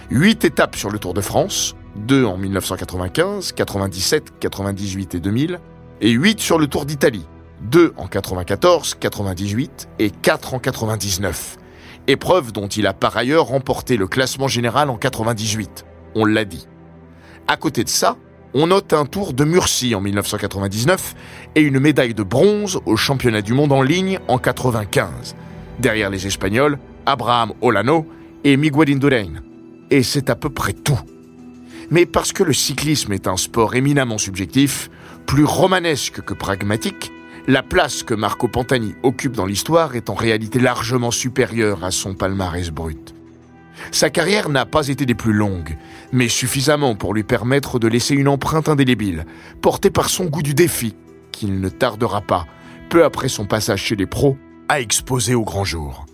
Huit 0.09 0.43
étapes 0.43 0.75
sur 0.75 0.89
le 0.89 0.99
Tour 0.99 1.13
de 1.13 1.21
France, 1.21 1.75
deux 1.95 2.25
en 2.25 2.37
1995, 2.37 3.53
97, 3.53 4.39
98 4.39 5.15
et 5.15 5.19
2000, 5.19 5.59
et 6.01 6.11
8 6.11 6.39
sur 6.39 6.57
le 6.57 6.67
Tour 6.67 6.85
d'Italie, 6.85 7.25
2 7.61 7.93
en 7.97 8.07
94, 8.07 8.95
98 8.99 9.89
et 9.99 10.09
4 10.09 10.53
en 10.53 10.59
99. 10.59 11.57
Épreuve 12.07 12.51
dont 12.51 12.67
il 12.67 12.85
a 12.85 12.93
par 12.93 13.17
ailleurs 13.17 13.45
remporté 13.45 13.97
le 13.97 14.07
classement 14.07 14.47
général 14.47 14.89
en 14.89 14.97
98. 14.97 15.85
On 16.13 16.25
l'a 16.25 16.45
dit. 16.45 16.67
À 17.47 17.57
côté 17.57 17.83
de 17.83 17.89
ça, 17.89 18.17
on 18.53 18.67
note 18.67 18.93
un 18.93 19.05
tour 19.05 19.33
de 19.33 19.43
Murcie 19.43 19.95
en 19.95 20.01
1999 20.01 21.15
et 21.55 21.61
une 21.61 21.79
médaille 21.79 22.13
de 22.13 22.23
bronze 22.23 22.79
au 22.85 22.95
championnat 22.95 23.41
du 23.41 23.53
monde 23.53 23.71
en 23.71 23.81
ligne 23.81 24.19
en 24.27 24.37
95. 24.37 25.35
Derrière 25.79 26.09
les 26.09 26.27
Espagnols, 26.27 26.77
Abraham 27.05 27.53
Olano 27.61 28.07
et 28.43 28.55
Miguel 28.55 28.91
Indurain. 28.91 29.41
Et 29.89 30.03
c'est 30.03 30.29
à 30.29 30.35
peu 30.35 30.49
près 30.49 30.73
tout. 30.73 30.99
Mais 31.89 32.05
parce 32.05 32.33
que 32.33 32.43
le 32.43 32.53
cyclisme 32.53 33.13
est 33.13 33.27
un 33.27 33.37
sport 33.37 33.75
éminemment 33.75 34.17
subjectif, 34.17 34.89
plus 35.25 35.43
romanesque 35.43 36.21
que 36.21 36.33
pragmatique, 36.33 37.11
la 37.47 37.61
place 37.61 38.01
que 38.01 38.15
Marco 38.15 38.47
Pantani 38.47 38.95
occupe 39.03 39.33
dans 39.33 39.45
l'histoire 39.45 39.95
est 39.95 40.09
en 40.09 40.15
réalité 40.15 40.59
largement 40.59 41.11
supérieure 41.11 41.83
à 41.83 41.91
son 41.91 42.15
palmarès 42.15 42.71
brut. 42.71 43.13
Sa 43.91 44.09
carrière 44.09 44.49
n'a 44.49 44.65
pas 44.65 44.87
été 44.87 45.05
des 45.05 45.13
plus 45.13 45.33
longues, 45.33 45.77
mais 46.11 46.27
suffisamment 46.27 46.95
pour 46.95 47.13
lui 47.13 47.23
permettre 47.23 47.77
de 47.77 47.87
laisser 47.87 48.15
une 48.15 48.29
empreinte 48.29 48.69
indélébile, 48.69 49.25
portée 49.61 49.91
par 49.91 50.09
son 50.09 50.25
goût 50.25 50.41
du 50.41 50.55
défi, 50.55 50.95
qu'il 51.31 51.59
ne 51.59 51.69
tardera 51.69 52.21
pas, 52.21 52.47
peu 52.89 53.03
après 53.03 53.29
son 53.29 53.45
passage 53.45 53.83
chez 53.83 53.95
les 53.95 54.07
pros, 54.07 54.37
à 54.67 54.79
exposer 54.81 55.35
au 55.35 55.43
grand 55.43 55.65
jour. 55.65 56.05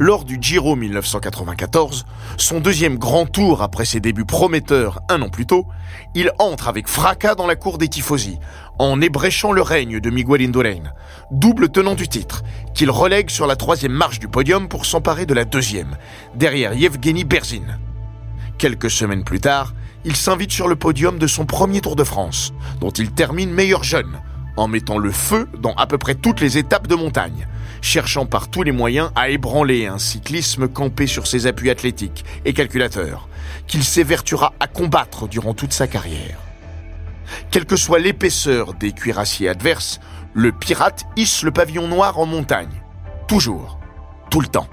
Lors 0.00 0.24
du 0.24 0.38
Giro 0.40 0.76
1994, 0.76 2.06
son 2.38 2.60
deuxième 2.60 2.96
grand 2.96 3.26
tour 3.26 3.60
après 3.60 3.84
ses 3.84 4.00
débuts 4.00 4.24
prometteurs 4.24 5.02
un 5.10 5.20
an 5.20 5.28
plus 5.28 5.44
tôt, 5.44 5.66
il 6.14 6.32
entre 6.38 6.68
avec 6.68 6.88
fracas 6.88 7.34
dans 7.34 7.46
la 7.46 7.54
cour 7.54 7.76
des 7.76 7.88
tifosi, 7.88 8.38
en 8.78 9.02
ébréchant 9.02 9.52
le 9.52 9.60
règne 9.60 10.00
de 10.00 10.08
Miguel 10.08 10.40
Indurain, 10.40 10.94
double 11.30 11.68
tenant 11.68 11.94
du 11.94 12.08
titre, 12.08 12.42
qu'il 12.72 12.90
relègue 12.90 13.28
sur 13.28 13.46
la 13.46 13.56
troisième 13.56 13.92
marche 13.92 14.18
du 14.18 14.26
podium 14.26 14.68
pour 14.68 14.86
s'emparer 14.86 15.26
de 15.26 15.34
la 15.34 15.44
deuxième, 15.44 15.98
derrière 16.34 16.72
Yevgeny 16.72 17.24
Berzin. 17.24 17.78
Quelques 18.56 18.90
semaines 18.90 19.24
plus 19.24 19.40
tard, 19.40 19.74
il 20.06 20.16
s'invite 20.16 20.50
sur 20.50 20.66
le 20.66 20.76
podium 20.76 21.18
de 21.18 21.26
son 21.26 21.44
premier 21.44 21.82
Tour 21.82 21.94
de 21.94 22.04
France, 22.04 22.54
dont 22.80 22.88
il 22.88 23.12
termine 23.12 23.50
meilleur 23.50 23.84
jeune, 23.84 24.18
en 24.56 24.66
mettant 24.66 24.96
le 24.96 25.10
feu 25.10 25.46
dans 25.58 25.74
à 25.74 25.86
peu 25.86 25.98
près 25.98 26.14
toutes 26.14 26.40
les 26.40 26.56
étapes 26.56 26.86
de 26.86 26.94
montagne, 26.94 27.46
cherchant 27.80 28.26
par 28.26 28.48
tous 28.48 28.62
les 28.62 28.72
moyens 28.72 29.10
à 29.14 29.30
ébranler 29.30 29.86
un 29.86 29.98
cyclisme 29.98 30.68
campé 30.68 31.06
sur 31.06 31.26
ses 31.26 31.46
appuis 31.46 31.70
athlétiques 31.70 32.24
et 32.44 32.52
calculateurs, 32.52 33.28
qu'il 33.66 33.84
s'évertuera 33.84 34.52
à 34.60 34.66
combattre 34.66 35.28
durant 35.28 35.54
toute 35.54 35.72
sa 35.72 35.86
carrière. 35.86 36.38
Quelle 37.50 37.64
que 37.64 37.76
soit 37.76 37.98
l'épaisseur 37.98 38.74
des 38.74 38.92
cuirassiers 38.92 39.48
adverses, 39.48 40.00
le 40.32 40.52
pirate 40.52 41.04
hisse 41.16 41.42
le 41.42 41.50
pavillon 41.50 41.88
noir 41.88 42.18
en 42.18 42.26
montagne. 42.26 42.82
Toujours. 43.26 43.78
Tout 44.30 44.40
le 44.40 44.46
temps. 44.46 44.68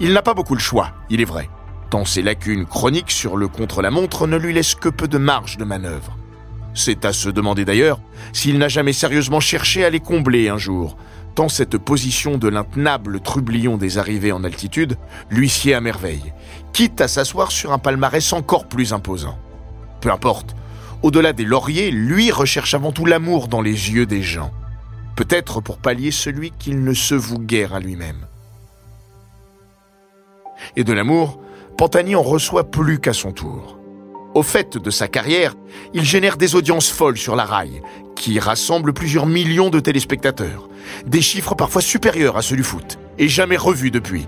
Il 0.00 0.12
n'a 0.12 0.22
pas 0.22 0.34
beaucoup 0.34 0.54
le 0.54 0.60
choix, 0.60 0.92
il 1.10 1.20
est 1.20 1.24
vrai, 1.24 1.48
tant 1.90 2.04
ses 2.04 2.22
lacunes 2.22 2.66
chroniques 2.66 3.10
sur 3.10 3.36
le 3.36 3.48
contre-la-montre 3.48 4.26
ne 4.26 4.36
lui 4.36 4.52
laissent 4.52 4.74
que 4.74 4.88
peu 4.88 5.08
de 5.08 5.18
marge 5.18 5.56
de 5.56 5.64
manœuvre. 5.64 6.16
C'est 6.74 7.04
à 7.04 7.12
se 7.12 7.28
demander 7.28 7.64
d'ailleurs 7.64 8.00
s'il 8.32 8.58
n'a 8.58 8.68
jamais 8.68 8.92
sérieusement 8.92 9.40
cherché 9.40 9.84
à 9.84 9.90
les 9.90 10.00
combler 10.00 10.48
un 10.48 10.58
jour, 10.58 10.96
tant 11.36 11.48
cette 11.50 11.76
position 11.76 12.38
de 12.38 12.48
l'intenable 12.48 13.20
trublion 13.20 13.76
des 13.76 13.98
arrivées 13.98 14.32
en 14.32 14.42
altitude 14.42 14.96
lui 15.30 15.50
sied 15.50 15.74
à 15.74 15.82
merveille, 15.82 16.32
quitte 16.72 17.02
à 17.02 17.08
s'asseoir 17.08 17.52
sur 17.52 17.72
un 17.72 17.78
palmarès 17.78 18.32
encore 18.32 18.66
plus 18.66 18.94
imposant. 18.94 19.38
Peu 20.00 20.10
importe, 20.10 20.56
au-delà 21.02 21.34
des 21.34 21.44
lauriers, 21.44 21.90
lui 21.90 22.30
recherche 22.30 22.72
avant 22.72 22.90
tout 22.90 23.04
l'amour 23.04 23.48
dans 23.48 23.60
les 23.60 23.92
yeux 23.92 24.06
des 24.06 24.22
gens, 24.22 24.50
peut-être 25.14 25.60
pour 25.60 25.76
pallier 25.76 26.10
celui 26.10 26.52
qu'il 26.52 26.82
ne 26.82 26.94
se 26.94 27.14
voue 27.14 27.38
guère 27.38 27.74
à 27.74 27.80
lui-même. 27.80 28.26
Et 30.74 30.84
de 30.84 30.94
l'amour, 30.94 31.38
Pantani 31.76 32.16
en 32.16 32.22
reçoit 32.22 32.70
plus 32.70 32.98
qu'à 32.98 33.12
son 33.12 33.32
tour. 33.32 33.78
Au 34.36 34.42
fait 34.42 34.76
de 34.76 34.90
sa 34.90 35.08
carrière, 35.08 35.54
il 35.94 36.04
génère 36.04 36.36
des 36.36 36.56
audiences 36.56 36.90
folles 36.90 37.16
sur 37.16 37.36
la 37.36 37.46
rail, 37.46 37.80
qui 38.16 38.38
rassemblent 38.38 38.92
plusieurs 38.92 39.24
millions 39.24 39.70
de 39.70 39.80
téléspectateurs, 39.80 40.68
des 41.06 41.22
chiffres 41.22 41.54
parfois 41.54 41.80
supérieurs 41.80 42.36
à 42.36 42.42
ceux 42.42 42.56
du 42.56 42.62
foot, 42.62 42.98
et 43.16 43.30
jamais 43.30 43.56
revus 43.56 43.90
depuis. 43.90 44.26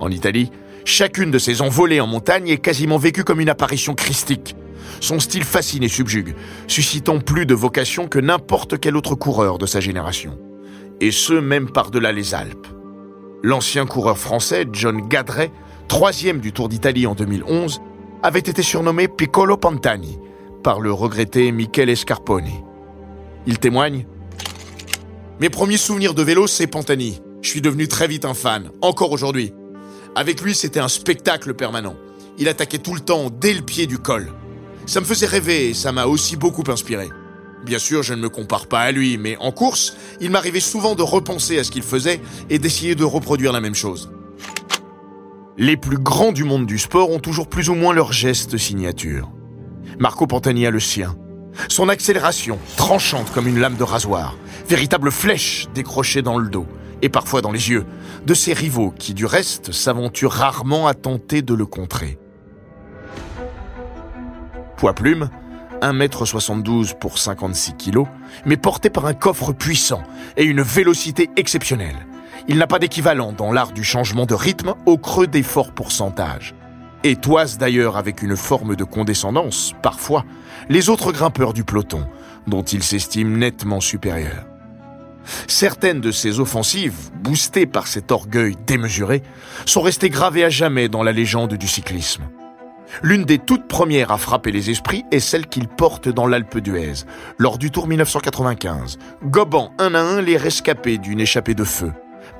En 0.00 0.10
Italie, 0.10 0.50
chacune 0.84 1.30
de 1.30 1.38
ces 1.38 1.62
envolées 1.62 1.98
en 1.98 2.06
montagne 2.06 2.48
est 2.48 2.58
quasiment 2.58 2.98
vécue 2.98 3.24
comme 3.24 3.40
une 3.40 3.48
apparition 3.48 3.94
christique. 3.94 4.54
Son 5.00 5.18
style 5.18 5.44
fascine 5.44 5.82
et 5.82 5.88
subjugue, 5.88 6.34
suscitant 6.68 7.18
plus 7.18 7.46
de 7.46 7.54
vocation 7.54 8.08
que 8.08 8.18
n'importe 8.18 8.78
quel 8.80 8.98
autre 8.98 9.14
coureur 9.14 9.56
de 9.56 9.64
sa 9.64 9.80
génération. 9.80 10.38
Et 11.00 11.10
ce, 11.10 11.32
même 11.32 11.70
par-delà 11.70 12.12
les 12.12 12.34
Alpes. 12.34 12.66
L'ancien 13.42 13.86
coureur 13.86 14.18
français 14.18 14.66
John 14.74 15.08
Gadret, 15.08 15.50
troisième 15.88 16.40
du 16.40 16.52
Tour 16.52 16.68
d'Italie 16.68 17.06
en 17.06 17.14
2011, 17.14 17.80
avait 18.22 18.38
été 18.38 18.62
surnommé 18.62 19.08
Piccolo 19.08 19.56
Pantani 19.56 20.18
par 20.62 20.80
le 20.80 20.92
regretté 20.92 21.50
Michele 21.50 21.96
Scarponi. 21.96 22.62
Il 23.46 23.58
témoigne 23.58 24.06
Mes 25.40 25.50
premiers 25.50 25.76
souvenirs 25.76 26.14
de 26.14 26.22
vélo, 26.22 26.46
c'est 26.46 26.68
Pantani. 26.68 27.20
Je 27.40 27.48
suis 27.48 27.60
devenu 27.60 27.88
très 27.88 28.06
vite 28.06 28.24
un 28.24 28.34
fan, 28.34 28.70
encore 28.80 29.10
aujourd'hui. 29.10 29.52
Avec 30.14 30.40
lui, 30.40 30.54
c'était 30.54 30.78
un 30.78 30.88
spectacle 30.88 31.54
permanent. 31.54 31.96
Il 32.38 32.48
attaquait 32.48 32.78
tout 32.78 32.94
le 32.94 33.00
temps 33.00 33.28
dès 33.28 33.54
le 33.54 33.62
pied 33.62 33.86
du 33.86 33.98
col. 33.98 34.32
Ça 34.86 35.00
me 35.00 35.04
faisait 35.04 35.26
rêver 35.26 35.70
et 35.70 35.74
ça 35.74 35.90
m'a 35.90 36.06
aussi 36.06 36.36
beaucoup 36.36 36.64
inspiré. 36.68 37.08
Bien 37.64 37.80
sûr, 37.80 38.04
je 38.04 38.14
ne 38.14 38.20
me 38.20 38.28
compare 38.28 38.68
pas 38.68 38.80
à 38.80 38.92
lui, 38.92 39.18
mais 39.18 39.36
en 39.38 39.50
course, 39.50 39.96
il 40.20 40.30
m'arrivait 40.30 40.60
souvent 40.60 40.94
de 40.94 41.02
repenser 41.02 41.58
à 41.58 41.64
ce 41.64 41.72
qu'il 41.72 41.82
faisait 41.82 42.20
et 42.50 42.60
d'essayer 42.60 42.94
de 42.94 43.04
reproduire 43.04 43.52
la 43.52 43.60
même 43.60 43.74
chose. 43.74 44.10
Les 45.58 45.76
plus 45.76 45.98
grands 45.98 46.32
du 46.32 46.44
monde 46.44 46.64
du 46.64 46.78
sport 46.78 47.10
ont 47.10 47.18
toujours 47.18 47.46
plus 47.46 47.68
ou 47.68 47.74
moins 47.74 47.92
leur 47.92 48.10
geste 48.10 48.56
signature. 48.56 49.30
Marco 49.98 50.26
Pantani 50.26 50.66
a 50.66 50.70
le 50.70 50.80
sien. 50.80 51.14
Son 51.68 51.90
accélération, 51.90 52.58
tranchante 52.76 53.30
comme 53.32 53.46
une 53.46 53.58
lame 53.58 53.76
de 53.76 53.82
rasoir, 53.82 54.38
véritable 54.66 55.10
flèche 55.10 55.66
décrochée 55.74 56.22
dans 56.22 56.38
le 56.38 56.48
dos 56.48 56.66
et 57.02 57.10
parfois 57.10 57.42
dans 57.42 57.52
les 57.52 57.68
yeux, 57.68 57.84
de 58.24 58.32
ses 58.32 58.54
rivaux 58.54 58.94
qui, 58.96 59.12
du 59.12 59.26
reste, 59.26 59.72
s'aventurent 59.72 60.32
rarement 60.32 60.86
à 60.86 60.94
tenter 60.94 61.42
de 61.42 61.52
le 61.52 61.66
contrer. 61.66 62.18
Poids 64.78 64.94
plume, 64.94 65.28
1m72 65.82 66.98
pour 66.98 67.18
56 67.18 67.74
kg, 67.74 68.04
mais 68.46 68.56
porté 68.56 68.88
par 68.88 69.04
un 69.04 69.14
coffre 69.14 69.52
puissant 69.52 70.02
et 70.38 70.44
une 70.44 70.62
vélocité 70.62 71.28
exceptionnelle. 71.36 72.06
Il 72.48 72.58
n'a 72.58 72.66
pas 72.66 72.78
d'équivalent 72.78 73.32
dans 73.32 73.52
l'art 73.52 73.72
du 73.72 73.84
changement 73.84 74.26
de 74.26 74.34
rythme 74.34 74.74
au 74.86 74.98
creux 74.98 75.26
des 75.26 75.42
forts 75.42 75.72
pourcentages. 75.72 76.54
Et 77.04 77.16
toise 77.16 77.58
d'ailleurs 77.58 77.96
avec 77.96 78.22
une 78.22 78.36
forme 78.36 78.76
de 78.76 78.84
condescendance, 78.84 79.74
parfois, 79.82 80.24
les 80.68 80.88
autres 80.88 81.12
grimpeurs 81.12 81.52
du 81.52 81.64
peloton, 81.64 82.06
dont 82.46 82.62
il 82.62 82.82
s'estime 82.82 83.38
nettement 83.38 83.80
supérieur. 83.80 84.44
Certaines 85.46 86.00
de 86.00 86.10
ces 86.10 86.40
offensives, 86.40 87.10
boostées 87.22 87.66
par 87.66 87.86
cet 87.86 88.10
orgueil 88.10 88.56
démesuré, 88.66 89.22
sont 89.66 89.82
restées 89.82 90.10
gravées 90.10 90.44
à 90.44 90.48
jamais 90.48 90.88
dans 90.88 91.02
la 91.02 91.12
légende 91.12 91.54
du 91.54 91.68
cyclisme. 91.68 92.24
L'une 93.02 93.24
des 93.24 93.38
toutes 93.38 93.68
premières 93.68 94.10
à 94.10 94.18
frapper 94.18 94.52
les 94.52 94.68
esprits 94.68 95.04
est 95.10 95.20
celle 95.20 95.46
qu'il 95.46 95.68
porte 95.68 96.08
dans 96.08 96.26
l'Alpe 96.26 96.58
d'Huez, 96.58 97.04
lors 97.38 97.56
du 97.56 97.70
Tour 97.70 97.86
1995, 97.86 98.98
gobant 99.24 99.72
un 99.78 99.94
à 99.94 100.00
un 100.00 100.20
les 100.20 100.36
rescapés 100.36 100.98
d'une 100.98 101.20
échappée 101.20 101.54
de 101.54 101.64
feu, 101.64 101.92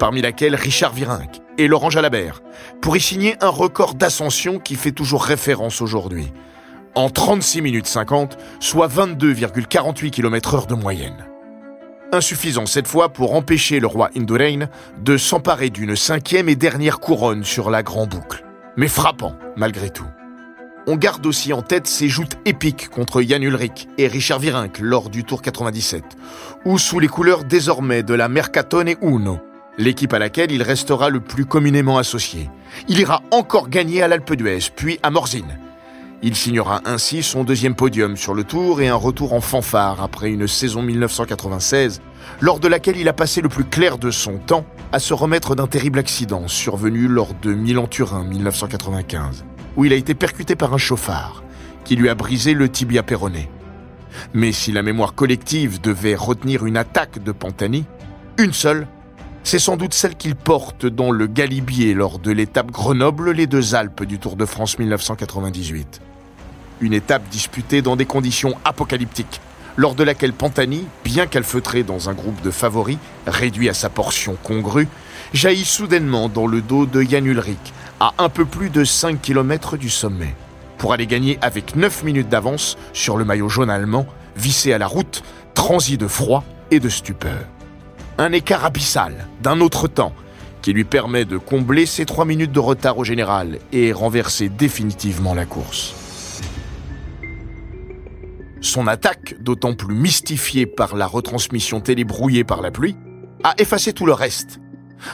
parmi 0.03 0.21
laquelle 0.21 0.57
Richard 0.57 0.95
Virenque 0.95 1.37
et 1.59 1.69
Laurent 1.69 1.89
Jalabert, 1.89 2.43
pour 2.81 2.97
y 2.97 3.01
signer 3.01 3.37
un 3.41 3.51
record 3.51 3.95
d'ascension 3.95 4.59
qui 4.59 4.75
fait 4.75 4.91
toujours 4.91 5.23
référence 5.23 5.81
aujourd'hui. 5.81 6.33
En 6.97 7.09
36 7.09 7.63
minutes 7.63 7.87
50, 7.87 8.37
soit 8.59 8.89
22,48 8.89 10.11
km 10.11 10.55
heure 10.55 10.67
de 10.67 10.75
moyenne. 10.75 11.25
Insuffisant 12.11 12.67
cette 12.67 12.89
fois 12.89 13.11
pour 13.11 13.37
empêcher 13.37 13.79
le 13.79 13.87
roi 13.87 14.11
Indurain 14.17 14.67
de 14.99 15.17
s'emparer 15.17 15.71
d'une 15.71 15.95
cinquième 15.95 16.49
et 16.49 16.57
dernière 16.57 16.99
couronne 16.99 17.45
sur 17.45 17.71
la 17.71 17.85
Grand 17.85 18.09
Boucle. 18.09 18.45
Mais 18.77 18.89
frappant, 18.89 19.37
malgré 19.55 19.89
tout. 19.89 20.09
On 20.89 20.97
garde 20.97 21.25
aussi 21.27 21.53
en 21.53 21.63
tête 21.63 21.87
ses 21.87 22.09
joutes 22.09 22.39
épiques 22.45 22.89
contre 22.89 23.23
Jan 23.23 23.41
Ulrich 23.41 23.87
et 23.99 24.09
Richard 24.09 24.41
Virenque 24.41 24.81
lors 24.81 25.11
du 25.11 25.23
Tour 25.23 25.43
97, 25.43 26.03
ou 26.65 26.77
sous 26.77 26.99
les 26.99 27.07
couleurs 27.07 27.45
désormais 27.45 28.03
de 28.03 28.15
la 28.15 28.29
Mercatone 28.29 28.95
Uno, 29.01 29.39
l'équipe 29.79 30.13
à 30.13 30.19
laquelle 30.19 30.53
il 30.53 30.63
restera 30.63 31.11
le 31.11 31.21
plus 31.21 31.47
communément 31.47 31.99
associé. 31.99 32.51
Il 32.89 32.99
ira 33.01 33.23
encore 33.31 33.69
gagner 33.69 34.03
à 34.03 34.09
l'Alpe 34.09 34.35
d'Huez, 34.35 34.71
puis 34.75 34.99
à 35.03 35.11
Morzine. 35.11 35.59
Il 36.25 36.37
signera 36.37 36.83
ainsi 36.85 37.23
son 37.23 37.43
deuxième 37.43 37.75
podium 37.75 38.17
sur 38.17 38.33
le 38.33 38.45
Tour 38.45 38.81
et 38.81 38.89
un 38.89 38.95
retour 38.95 39.33
en 39.33 39.41
fanfare 39.41 40.01
après 40.01 40.31
une 40.31 40.47
saison 40.47 40.81
1996, 40.81 42.01
lors 42.41 42.61
de 42.61 42.69
laquelle 42.69 42.97
il 42.97 43.09
a 43.09 43.13
passé 43.13 43.41
le 43.41 43.49
plus 43.49 43.65
clair 43.65 43.99
de 43.99 44.13
son 44.13 44.39
temps 44.39 44.65
à 44.93 45.01
se 45.01 45.15
remettre 45.15 45.57
d'un 45.57 45.67
terrible 45.67 45.99
accident 45.99 46.47
survenu 46.47 47.09
lors 47.09 47.35
de 47.43 47.53
Milan-Turin 47.53 48.23
1995, 48.23 49.45
où 49.77 49.85
il 49.85 49.93
a 49.93 49.97
été 49.97 50.15
percuté 50.15 50.55
par 50.55 50.73
un 50.73 50.79
chauffard 50.79 51.43
qui 51.85 51.97
lui 51.97 52.09
a 52.09 52.15
brisé 52.15 52.55
le 52.55 52.69
tibia 52.69 53.03
péroné. 53.03 53.51
Mais 54.33 54.53
si 54.53 54.71
la 54.71 54.83
mémoire 54.83 55.15
collective 55.15 55.81
devait 55.81 56.15
retenir 56.15 56.67
une 56.67 56.77
attaque 56.77 57.21
de 57.23 57.33
Pantani, 57.33 57.85
une 58.39 58.53
seule, 58.53 58.87
c'est 59.45 59.59
sans 59.59 59.77
doute 59.77 59.93
celle 59.93 60.15
qu'il 60.15 60.37
porte 60.37 60.87
dans 60.87 61.11
le 61.11 61.27
Galibier 61.27 61.95
lors 61.95 62.19
de 62.19 62.31
l'étape 62.31 62.71
Grenoble-les 62.71 63.47
Deux 63.47 63.75
Alpes 63.75 64.05
du 64.05 64.19
Tour 64.19 64.37
de 64.37 64.47
France 64.47 64.79
1998. 64.79 66.01
Une 66.81 66.93
étape 66.93 67.29
disputée 67.29 67.83
dans 67.83 67.97
des 67.97 68.07
conditions 68.07 68.55
apocalyptiques, 68.65 69.41
lors 69.77 69.95
de 69.95 70.05
laquelle 70.05 70.33
Pantani, 70.33 70.87
bien 71.05 71.27
calfeutré 71.27 71.83
dans 71.83 72.09
un 72.09 72.13
groupe 72.13 72.41
de 72.43 72.51
favoris, 72.51 72.99
réduit 73.27 73.69
à 73.69 73.75
sa 73.75 73.91
portion 73.91 74.37
congrue, 74.43 74.89
jaillit 75.35 75.65
soudainement 75.65 76.29
dans 76.29 76.47
le 76.47 76.61
dos 76.61 76.87
de 76.87 77.03
Jan 77.03 77.25
Ulrich, 77.25 77.73
à 78.01 78.15
un 78.19 78.29
peu 78.29 78.45
plus 78.45 78.71
de 78.71 78.85
5 78.85 79.21
km 79.21 79.77
du 79.77 79.91
sommet, 79.91 80.35
pour 80.79 80.93
aller 80.93 81.07
gagner 81.07 81.39
avec 81.43 81.75
9 81.75 82.05
minutes 82.05 82.29
d'avance 82.29 82.77
sur 82.93 83.17
le 83.17 83.25
maillot 83.25 83.49
jaune 83.49 83.71
allemand, 83.71 84.07
vissé 84.37 84.73
à 84.73 84.79
la 84.79 84.87
route, 84.87 85.23
transi 85.55 85.99
de 85.99 86.07
froid 86.07 86.45
et 86.71 86.81
de 86.81 86.89
stupeur. 86.89 87.39
Un 88.23 88.31
écart 88.31 88.65
abyssal, 88.65 89.27
d'un 89.43 89.61
autre 89.61 89.89
temps, 89.89 90.13
qui 90.63 90.73
lui 90.73 90.85
permet 90.85 91.25
de 91.25 91.39
combler 91.39 91.87
ses 91.87 92.05
3 92.05 92.25
minutes 92.25 92.53
de 92.53 92.61
retard 92.61 92.99
au 92.99 93.03
général 93.03 93.59
et 93.73 93.93
renverser 93.93 94.49
définitivement 94.49 95.35
la 95.35 95.45
course. 95.45 95.93
Son 98.61 98.87
attaque, 98.87 99.35
d'autant 99.41 99.75
plus 99.75 99.97
mystifiée 99.97 100.67
par 100.67 100.95
la 100.95 101.09
retransmission 101.09 101.81
télé 101.81 102.05
brouillée 102.05 102.45
par 102.45 102.63
la 102.63 102.71
pluie, 102.71 102.95
a 103.43 103.55
effacé 103.59 103.93
tout 103.93 104.07
le 104.07 104.13
reste. 104.13 104.61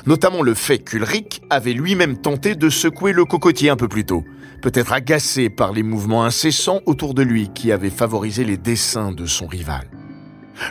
Notamment 0.04 0.42
le 0.42 0.52
fait 0.52 0.80
qu'Ulrich 0.80 1.40
avait 1.48 1.72
lui-même 1.72 2.18
tenté 2.18 2.56
de 2.56 2.68
secouer 2.68 3.14
le 3.14 3.24
cocotier 3.24 3.70
un 3.70 3.76
peu 3.76 3.88
plus 3.88 4.04
tôt, 4.04 4.22
peut-être 4.60 4.92
agacé 4.92 5.48
par 5.48 5.72
les 5.72 5.82
mouvements 5.82 6.24
incessants 6.26 6.80
autour 6.84 7.14
de 7.14 7.22
lui 7.22 7.48
qui 7.54 7.72
avaient 7.72 7.88
favorisé 7.88 8.44
les 8.44 8.58
dessins 8.58 9.12
de 9.12 9.24
son 9.24 9.46
rival. 9.46 9.88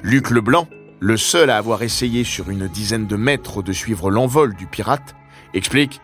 Luc 0.03 0.29
Leblanc, 0.29 0.67
le 0.99 1.17
seul 1.17 1.49
à 1.49 1.57
avoir 1.57 1.83
essayé 1.83 2.23
sur 2.23 2.49
une 2.49 2.67
dizaine 2.67 3.07
de 3.07 3.15
mètres 3.15 3.61
de 3.61 3.71
suivre 3.71 4.09
l'envol 4.09 4.55
du 4.55 4.65
pirate, 4.65 5.15
explique 5.53 6.01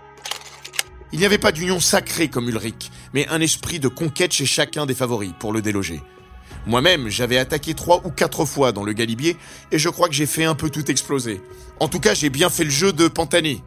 Il 1.12 1.19
n'y 1.19 1.25
avait 1.25 1.38
pas 1.38 1.51
d'union 1.51 1.79
sacrée 1.79 2.27
comme 2.27 2.47
Ulrich, 2.47 2.91
mais 3.13 3.27
un 3.29 3.41
esprit 3.41 3.79
de 3.79 3.88
conquête 3.88 4.31
chez 4.31 4.45
chacun 4.45 4.85
des 4.85 4.93
favoris 4.93 5.33
pour 5.39 5.51
le 5.51 5.62
déloger. 5.62 6.01
Moi-même, 6.65 7.09
j'avais 7.09 7.38
attaqué 7.38 7.73
trois 7.73 8.01
ou 8.05 8.12
quatre 8.12 8.45
fois 8.45 8.71
dans 8.71 8.83
le 8.83 8.93
Galibier 8.93 9.35
et 9.71 9.79
je 9.79 9.89
crois 9.89 10.07
que 10.07 10.13
j'ai 10.13 10.27
fait 10.27 10.45
un 10.45 10.55
peu 10.55 10.69
tout 10.69 10.89
exploser. 10.89 11.41
En 11.79 11.88
tout 11.88 12.00
cas, 12.00 12.13
j'ai 12.13 12.29
bien 12.29 12.50
fait 12.50 12.63
le 12.63 12.69
jeu 12.69 12.93
de 12.93 13.07
Pantani. 13.07 13.63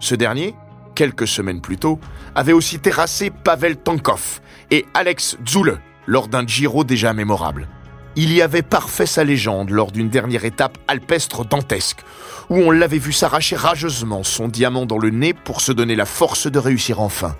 Ce 0.00 0.14
dernier, 0.14 0.54
quelques 0.94 1.28
semaines 1.28 1.60
plus 1.60 1.78
tôt, 1.78 2.00
avait 2.34 2.52
aussi 2.52 2.80
terrassé 2.80 3.30
Pavel 3.30 3.76
Tankov 3.76 4.40
et 4.70 4.84
Alex 4.92 5.38
Zule 5.48 5.80
lors 6.06 6.28
d'un 6.28 6.46
Giro 6.46 6.84
déjà 6.84 7.12
mémorable 7.12 7.68
il 8.16 8.32
y 8.32 8.42
avait 8.42 8.62
parfait 8.62 9.06
sa 9.06 9.24
légende 9.24 9.70
lors 9.70 9.92
d'une 9.92 10.08
dernière 10.08 10.44
étape 10.44 10.78
alpestre 10.88 11.44
dantesque, 11.44 12.04
où 12.50 12.56
on 12.56 12.70
l'avait 12.70 12.98
vu 12.98 13.12
s'arracher 13.12 13.56
rageusement 13.56 14.22
son 14.24 14.48
diamant 14.48 14.86
dans 14.86 14.98
le 14.98 15.10
nez 15.10 15.34
pour 15.34 15.60
se 15.60 15.72
donner 15.72 15.96
la 15.96 16.06
force 16.06 16.50
de 16.50 16.58
réussir 16.58 17.00
enfin, 17.00 17.36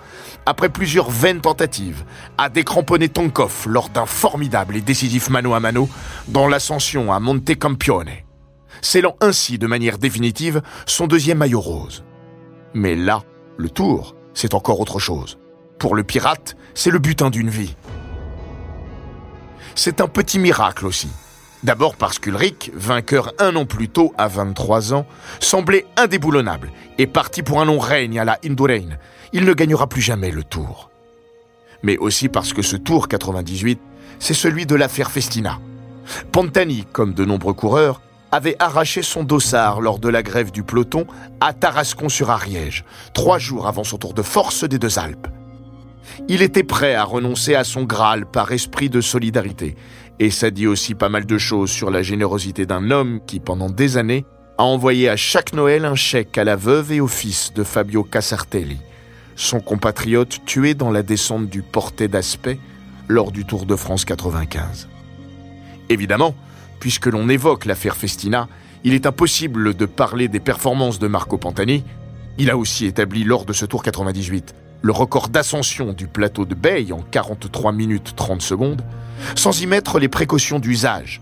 après 0.46 0.68
plusieurs 0.68 1.10
vaines 1.10 1.40
tentatives, 1.40 2.04
à 2.36 2.48
décramponner 2.48 3.08
Tonkov 3.08 3.66
lors 3.66 3.88
d'un 3.88 4.06
formidable 4.06 4.76
et 4.76 4.80
décisif 4.80 5.30
mano 5.30 5.54
à 5.54 5.60
mano 5.60 5.88
dans 6.28 6.48
l'ascension 6.48 7.12
à 7.12 7.20
Monte 7.20 7.58
Campione, 7.58 8.10
scellant 8.80 9.16
ainsi 9.20 9.58
de 9.58 9.66
manière 9.66 9.98
définitive 9.98 10.62
son 10.86 11.06
deuxième 11.06 11.38
maillot 11.38 11.60
rose. 11.60 12.04
Mais 12.74 12.94
là, 12.94 13.22
le 13.56 13.70
tour, 13.70 14.14
c'est 14.34 14.54
encore 14.54 14.80
autre 14.80 14.98
chose. 14.98 15.38
Pour 15.78 15.94
le 15.94 16.04
pirate, 16.04 16.56
c'est 16.74 16.90
le 16.90 16.98
butin 16.98 17.30
d'une 17.30 17.50
vie 17.50 17.74
c'est 19.78 20.00
un 20.00 20.08
petit 20.08 20.40
miracle 20.40 20.86
aussi. 20.86 21.08
D'abord 21.62 21.94
parce 21.94 22.18
qu'Ulrich, 22.18 22.72
vainqueur 22.74 23.32
un 23.38 23.54
an 23.54 23.64
plus 23.64 23.88
tôt 23.88 24.12
à 24.18 24.26
23 24.26 24.92
ans, 24.92 25.06
semblait 25.38 25.86
indéboulonnable 25.96 26.72
et 26.98 27.06
parti 27.06 27.44
pour 27.44 27.60
un 27.60 27.64
long 27.64 27.78
règne 27.78 28.18
à 28.18 28.24
la 28.24 28.38
Indurain. 28.44 28.98
Il 29.32 29.44
ne 29.44 29.52
gagnera 29.54 29.86
plus 29.86 30.00
jamais 30.00 30.32
le 30.32 30.42
tour. 30.42 30.90
Mais 31.84 31.96
aussi 31.96 32.28
parce 32.28 32.52
que 32.52 32.62
ce 32.62 32.74
tour 32.74 33.06
98, 33.06 33.80
c'est 34.18 34.34
celui 34.34 34.66
de 34.66 34.74
l'affaire 34.74 35.12
Festina. 35.12 35.60
Pantani, 36.32 36.84
comme 36.92 37.14
de 37.14 37.24
nombreux 37.24 37.54
coureurs, 37.54 38.00
avait 38.32 38.56
arraché 38.58 39.02
son 39.02 39.22
dossard 39.22 39.80
lors 39.80 40.00
de 40.00 40.08
la 40.08 40.24
grève 40.24 40.50
du 40.50 40.64
peloton 40.64 41.06
à 41.40 41.52
Tarascon-sur-Ariège, 41.52 42.84
trois 43.14 43.38
jours 43.38 43.68
avant 43.68 43.84
son 43.84 43.98
tour 43.98 44.12
de 44.12 44.22
force 44.22 44.64
des 44.64 44.80
deux 44.80 44.98
Alpes. 44.98 45.28
Il 46.28 46.42
était 46.42 46.64
prêt 46.64 46.94
à 46.94 47.04
renoncer 47.04 47.54
à 47.54 47.64
son 47.64 47.84
Graal 47.84 48.26
par 48.26 48.52
esprit 48.52 48.90
de 48.90 49.00
solidarité. 49.00 49.76
Et 50.20 50.30
ça 50.30 50.50
dit 50.50 50.66
aussi 50.66 50.94
pas 50.94 51.08
mal 51.08 51.26
de 51.26 51.38
choses 51.38 51.70
sur 51.70 51.90
la 51.90 52.02
générosité 52.02 52.66
d'un 52.66 52.90
homme 52.90 53.20
qui, 53.26 53.40
pendant 53.40 53.70
des 53.70 53.96
années, 53.96 54.24
a 54.58 54.64
envoyé 54.64 55.08
à 55.08 55.16
chaque 55.16 55.52
Noël 55.52 55.84
un 55.84 55.94
chèque 55.94 56.36
à 56.36 56.44
la 56.44 56.56
veuve 56.56 56.92
et 56.92 57.00
au 57.00 57.06
fils 57.06 57.52
de 57.54 57.62
Fabio 57.62 58.02
Casartelli, 58.02 58.78
son 59.36 59.60
compatriote 59.60 60.44
tué 60.44 60.74
dans 60.74 60.90
la 60.90 61.04
descente 61.04 61.48
du 61.48 61.62
Portet 61.62 62.08
d'Aspect 62.08 62.58
lors 63.06 63.30
du 63.30 63.44
Tour 63.44 63.66
de 63.66 63.76
France 63.76 64.04
95. 64.04 64.88
Évidemment, 65.88 66.34
puisque 66.80 67.06
l'on 67.06 67.28
évoque 67.28 67.64
l'affaire 67.64 67.96
Festina, 67.96 68.48
il 68.82 68.94
est 68.94 69.06
impossible 69.06 69.74
de 69.74 69.86
parler 69.86 70.26
des 70.26 70.40
performances 70.40 70.98
de 70.98 71.06
Marco 71.06 71.38
Pantani. 71.38 71.84
Il 72.36 72.50
a 72.50 72.56
aussi 72.56 72.86
établi 72.86 73.22
lors 73.22 73.44
de 73.44 73.52
ce 73.52 73.64
Tour 73.64 73.82
98 73.84 74.54
le 74.82 74.92
record 74.92 75.28
d'ascension 75.28 75.92
du 75.92 76.06
plateau 76.06 76.44
de 76.44 76.54
Bay 76.54 76.92
en 76.92 77.00
43 77.00 77.72
minutes 77.72 78.14
30 78.16 78.42
secondes, 78.42 78.82
sans 79.34 79.60
y 79.60 79.66
mettre 79.66 79.98
les 79.98 80.08
précautions 80.08 80.58
d'usage, 80.58 81.20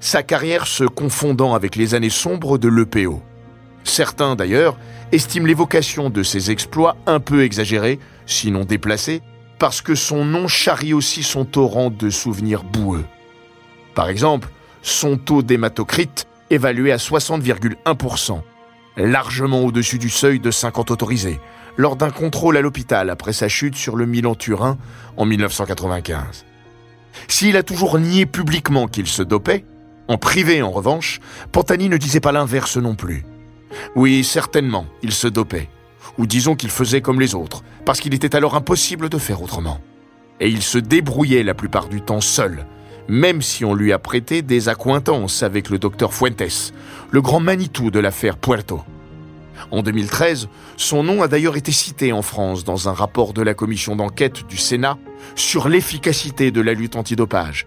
sa 0.00 0.22
carrière 0.22 0.66
se 0.66 0.84
confondant 0.84 1.54
avec 1.54 1.76
les 1.76 1.94
années 1.94 2.10
sombres 2.10 2.58
de 2.58 2.68
l'EPO. 2.68 3.22
Certains, 3.84 4.36
d'ailleurs, 4.36 4.76
estiment 5.12 5.46
l'évocation 5.46 6.10
de 6.10 6.22
ses 6.22 6.50
exploits 6.50 6.96
un 7.06 7.20
peu 7.20 7.42
exagérée, 7.42 7.98
sinon 8.26 8.64
déplacée, 8.64 9.22
parce 9.58 9.80
que 9.80 9.94
son 9.94 10.24
nom 10.24 10.46
charrie 10.46 10.92
aussi 10.92 11.22
son 11.22 11.44
torrent 11.44 11.90
de 11.90 12.10
souvenirs 12.10 12.64
boueux. 12.64 13.04
Par 13.94 14.08
exemple, 14.08 14.48
son 14.82 15.16
taux 15.16 15.42
d'hématocrite 15.42 16.26
évalué 16.50 16.92
à 16.92 16.96
60,1%, 16.96 18.40
largement 18.96 19.62
au-dessus 19.62 19.98
du 19.98 20.10
seuil 20.10 20.38
de 20.38 20.50
50 20.50 20.90
autorisés, 20.90 21.40
lors 21.78 21.96
d'un 21.96 22.10
contrôle 22.10 22.58
à 22.58 22.60
l'hôpital 22.60 23.08
après 23.08 23.32
sa 23.32 23.48
chute 23.48 23.76
sur 23.76 23.96
le 23.96 24.04
Milan-Turin 24.04 24.76
en 25.16 25.24
1995. 25.24 26.44
S'il 27.28 27.56
a 27.56 27.62
toujours 27.62 27.98
nié 27.98 28.26
publiquement 28.26 28.88
qu'il 28.88 29.06
se 29.06 29.22
dopait, 29.22 29.64
en 30.08 30.18
privé 30.18 30.60
en 30.60 30.70
revanche, 30.70 31.20
Pantani 31.52 31.88
ne 31.88 31.96
disait 31.96 32.20
pas 32.20 32.32
l'inverse 32.32 32.76
non 32.76 32.94
plus. 32.94 33.24
Oui, 33.94 34.24
certainement, 34.24 34.86
il 35.02 35.12
se 35.12 35.28
dopait. 35.28 35.68
Ou 36.18 36.26
disons 36.26 36.56
qu'il 36.56 36.70
faisait 36.70 37.00
comme 37.00 37.20
les 37.20 37.34
autres, 37.34 37.62
parce 37.84 38.00
qu'il 38.00 38.14
était 38.14 38.34
alors 38.34 38.56
impossible 38.56 39.08
de 39.08 39.18
faire 39.18 39.40
autrement. 39.40 39.80
Et 40.40 40.48
il 40.48 40.62
se 40.62 40.78
débrouillait 40.78 41.44
la 41.44 41.54
plupart 41.54 41.88
du 41.88 42.00
temps 42.00 42.20
seul, 42.20 42.66
même 43.08 43.40
si 43.40 43.64
on 43.64 43.74
lui 43.74 43.92
a 43.92 43.98
prêté 43.98 44.42
des 44.42 44.68
accointances 44.68 45.42
avec 45.42 45.70
le 45.70 45.78
docteur 45.78 46.12
Fuentes, 46.12 46.72
le 47.10 47.20
grand 47.20 47.40
Manitou 47.40 47.90
de 47.90 48.00
l'affaire 48.00 48.36
Puerto. 48.36 48.82
En 49.70 49.82
2013, 49.82 50.48
son 50.76 51.02
nom 51.02 51.22
a 51.22 51.28
d'ailleurs 51.28 51.56
été 51.56 51.72
cité 51.72 52.12
en 52.12 52.22
France 52.22 52.64
dans 52.64 52.88
un 52.88 52.92
rapport 52.92 53.32
de 53.32 53.42
la 53.42 53.54
commission 53.54 53.96
d'enquête 53.96 54.46
du 54.46 54.56
Sénat 54.56 54.98
sur 55.34 55.68
l'efficacité 55.68 56.50
de 56.50 56.60
la 56.60 56.74
lutte 56.74 56.96
antidopage, 56.96 57.66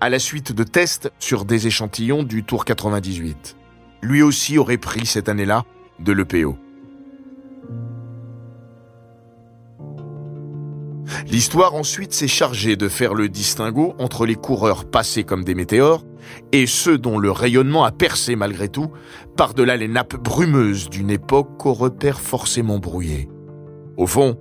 à 0.00 0.08
la 0.08 0.18
suite 0.18 0.52
de 0.52 0.64
tests 0.64 1.10
sur 1.18 1.44
des 1.44 1.66
échantillons 1.66 2.22
du 2.22 2.44
Tour 2.44 2.64
98. 2.64 3.56
Lui 4.02 4.22
aussi 4.22 4.58
aurait 4.58 4.78
pris 4.78 5.06
cette 5.06 5.28
année-là 5.28 5.64
de 5.98 6.12
l'EPO. 6.12 6.56
L'histoire 11.28 11.74
ensuite 11.74 12.12
s'est 12.12 12.28
chargée 12.28 12.76
de 12.76 12.88
faire 12.88 13.14
le 13.14 13.28
distinguo 13.28 13.94
entre 13.98 14.26
les 14.26 14.34
coureurs 14.34 14.84
passés 14.84 15.24
comme 15.24 15.44
des 15.44 15.54
météores 15.54 16.04
et 16.52 16.66
ceux 16.66 16.98
dont 16.98 17.18
le 17.18 17.30
rayonnement 17.30 17.84
a 17.84 17.92
percé 17.92 18.36
malgré 18.36 18.68
tout 18.68 18.90
par-delà 19.36 19.76
les 19.76 19.88
nappes 19.88 20.16
brumeuses 20.16 20.90
d'une 20.90 21.10
époque 21.10 21.64
aux 21.64 21.74
repères 21.74 22.20
forcément 22.20 22.78
brouillés. 22.78 23.28
Au 23.96 24.06
fond, 24.06 24.36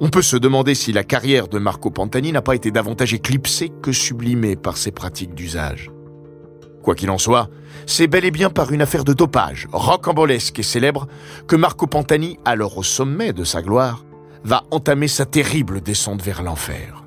on 0.00 0.08
peut 0.08 0.22
se 0.22 0.36
demander 0.36 0.74
si 0.74 0.92
la 0.92 1.04
carrière 1.04 1.48
de 1.48 1.58
Marco 1.58 1.90
Pantani 1.90 2.32
n'a 2.32 2.42
pas 2.42 2.54
été 2.54 2.70
davantage 2.70 3.14
éclipsée 3.14 3.70
que 3.82 3.92
sublimée 3.92 4.56
par 4.56 4.76
ses 4.76 4.90
pratiques 4.90 5.34
d'usage. 5.34 5.90
Quoi 6.82 6.94
qu'il 6.94 7.10
en 7.10 7.18
soit, 7.18 7.48
c'est 7.86 8.06
bel 8.06 8.24
et 8.24 8.30
bien 8.30 8.48
par 8.48 8.72
une 8.72 8.82
affaire 8.82 9.04
de 9.04 9.12
dopage 9.12 9.66
rocambolesque 9.72 10.58
et 10.60 10.62
célèbre 10.62 11.08
que 11.48 11.56
Marco 11.56 11.86
Pantani, 11.86 12.38
alors 12.44 12.78
au 12.78 12.82
sommet 12.82 13.32
de 13.32 13.42
sa 13.42 13.60
gloire, 13.60 14.05
va 14.46 14.62
entamer 14.70 15.08
sa 15.08 15.26
terrible 15.26 15.80
descente 15.80 16.22
vers 16.22 16.42
l'enfer. 16.44 17.04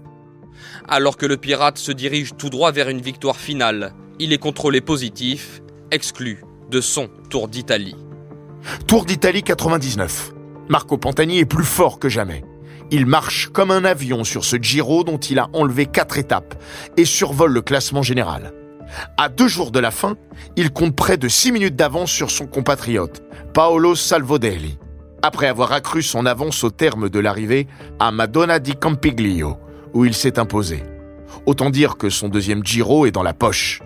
Alors 0.89 1.15
que 1.15 1.25
le 1.25 1.37
pirate 1.37 1.77
se 1.77 1.93
dirige 1.93 2.33
tout 2.37 2.49
droit 2.49 2.73
vers 2.73 2.89
une 2.89 2.99
victoire 2.99 3.37
finale, 3.37 3.93
il 4.19 4.33
est 4.33 4.37
contrôlé 4.37 4.81
positif, 4.81 5.61
exclu 5.89 6.43
de 6.69 6.81
son 6.81 7.07
Tour 7.29 7.47
d'Italie. 7.47 7.95
Tour 8.87 9.05
d'Italie 9.05 9.43
99. 9.43 10.33
Marco 10.67 10.97
Pantani 10.97 11.39
est 11.39 11.45
plus 11.45 11.63
fort 11.63 11.97
que 11.97 12.09
jamais. 12.09 12.43
Il 12.91 13.05
marche 13.05 13.47
comme 13.47 13.71
un 13.71 13.85
avion 13.85 14.25
sur 14.25 14.43
ce 14.43 14.57
Giro 14.57 15.05
dont 15.05 15.17
il 15.17 15.39
a 15.39 15.47
enlevé 15.53 15.85
quatre 15.85 16.17
étapes 16.17 16.61
et 16.97 17.05
survole 17.05 17.53
le 17.53 17.61
classement 17.61 18.01
général. 18.01 18.51
À 19.17 19.29
deux 19.29 19.47
jours 19.47 19.71
de 19.71 19.79
la 19.79 19.91
fin, 19.91 20.17
il 20.57 20.71
compte 20.71 20.95
près 20.95 21.15
de 21.15 21.29
six 21.29 21.53
minutes 21.53 21.77
d'avance 21.77 22.11
sur 22.11 22.31
son 22.31 22.47
compatriote, 22.47 23.21
Paolo 23.53 23.95
Salvodelli, 23.95 24.77
après 25.21 25.47
avoir 25.47 25.71
accru 25.71 26.01
son 26.01 26.25
avance 26.25 26.63
au 26.63 26.69
terme 26.69 27.09
de 27.09 27.19
l'arrivée 27.19 27.67
à 27.99 28.11
Madonna 28.11 28.59
di 28.59 28.75
Campiglio, 28.75 29.57
où 29.93 30.05
il 30.05 30.13
s'est 30.13 30.39
imposé. 30.39 30.83
Autant 31.45 31.69
dire 31.69 31.97
que 31.97 32.09
son 32.09 32.29
deuxième 32.29 32.65
Giro 32.65 33.05
est 33.05 33.11
dans 33.11 33.23
la 33.23 33.33
poche. 33.33 33.81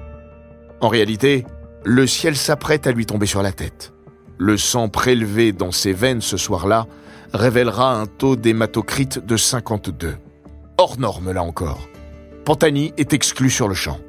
En 0.81 0.89
réalité, 0.89 1.45
le 1.85 2.07
ciel 2.07 2.35
s'apprête 2.35 2.87
à 2.87 2.91
lui 2.91 3.05
tomber 3.05 3.25
sur 3.25 3.41
la 3.41 3.51
tête. 3.51 3.93
Le 4.37 4.57
sang 4.57 4.89
prélevé 4.89 5.51
dans 5.51 5.71
ses 5.71 5.93
veines 5.93 6.21
ce 6.21 6.37
soir-là 6.37 6.87
révélera 7.33 7.95
un 7.95 8.05
taux 8.05 8.35
d'hématocrite 8.35 9.25
de 9.25 9.37
52. 9.37 10.15
Hors 10.77 10.99
norme 10.99 11.31
là 11.31 11.43
encore. 11.43 11.87
Pantani 12.45 12.93
est 12.97 13.13
exclu 13.13 13.49
sur 13.49 13.67
le 13.67 13.73
champ. 13.73 13.99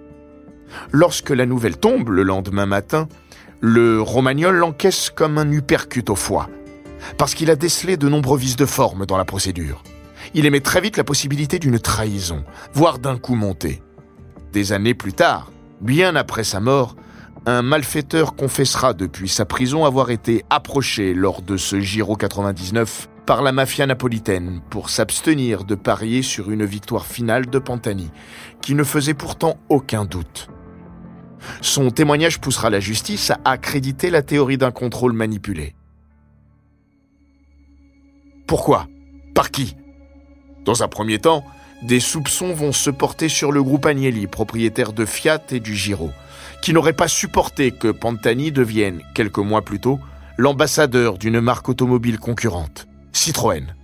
Lorsque 0.90 1.30
la 1.30 1.46
nouvelle 1.46 1.76
tombe 1.76 2.08
le 2.08 2.22
lendemain 2.22 2.66
matin, 2.66 3.08
le 3.60 4.00
romagnol 4.00 4.56
l'encaisse 4.56 5.10
comme 5.10 5.38
un 5.38 5.50
uppercut 5.50 6.10
au 6.10 6.16
foie, 6.16 6.48
parce 7.18 7.34
qu'il 7.34 7.50
a 7.50 7.56
décelé 7.56 7.96
de 7.96 8.08
nombreux 8.08 8.38
vices 8.38 8.56
de 8.56 8.66
forme 8.66 9.06
dans 9.06 9.16
la 9.16 9.24
procédure. 9.24 9.82
Il 10.34 10.46
émet 10.46 10.60
très 10.60 10.80
vite 10.80 10.96
la 10.96 11.04
possibilité 11.04 11.58
d'une 11.58 11.78
trahison, 11.78 12.44
voire 12.72 12.98
d'un 12.98 13.18
coup 13.18 13.34
monté. 13.34 13.82
Des 14.52 14.72
années 14.72 14.94
plus 14.94 15.12
tard, 15.12 15.50
bien 15.80 16.16
après 16.16 16.44
sa 16.44 16.60
mort, 16.60 16.96
un 17.46 17.62
malfaiteur 17.62 18.36
confessera 18.36 18.94
depuis 18.94 19.28
sa 19.28 19.44
prison 19.44 19.84
avoir 19.84 20.10
été 20.10 20.44
approché 20.48 21.12
lors 21.12 21.42
de 21.42 21.56
ce 21.56 21.78
Giro 21.80 22.16
99 22.16 23.08
par 23.26 23.42
la 23.42 23.52
mafia 23.52 23.86
napolitaine 23.86 24.60
pour 24.70 24.90
s'abstenir 24.90 25.64
de 25.64 25.74
parier 25.74 26.22
sur 26.22 26.50
une 26.50 26.64
victoire 26.64 27.06
finale 27.06 27.46
de 27.46 27.58
Pantani, 27.58 28.10
qui 28.60 28.74
ne 28.74 28.84
faisait 28.84 29.14
pourtant 29.14 29.56
aucun 29.68 30.04
doute. 30.04 30.48
Son 31.60 31.90
témoignage 31.90 32.40
poussera 32.40 32.70
la 32.70 32.80
justice 32.80 33.30
à 33.30 33.38
accréditer 33.44 34.10
la 34.10 34.22
théorie 34.22 34.58
d'un 34.58 34.70
contrôle 34.70 35.12
manipulé. 35.12 35.74
Pourquoi? 38.46 38.86
Par 39.34 39.50
qui? 39.50 39.76
Dans 40.64 40.82
un 40.82 40.88
premier 40.88 41.18
temps, 41.18 41.44
des 41.82 42.00
soupçons 42.00 42.54
vont 42.54 42.72
se 42.72 42.90
porter 42.90 43.28
sur 43.28 43.52
le 43.52 43.62
groupe 43.62 43.86
Agnelli, 43.86 44.26
propriétaire 44.26 44.92
de 44.92 45.04
Fiat 45.04 45.42
et 45.50 45.60
du 45.60 45.74
Giro, 45.74 46.10
qui 46.62 46.72
n'aurait 46.72 46.92
pas 46.92 47.08
supporté 47.08 47.72
que 47.72 47.88
Pantani 47.88 48.52
devienne, 48.52 49.02
quelques 49.14 49.38
mois 49.38 49.62
plus 49.62 49.80
tôt, 49.80 49.98
l'ambassadeur 50.38 51.18
d'une 51.18 51.40
marque 51.40 51.68
automobile 51.68 52.18
concurrente, 52.18 52.86
Citroën. 53.12 53.74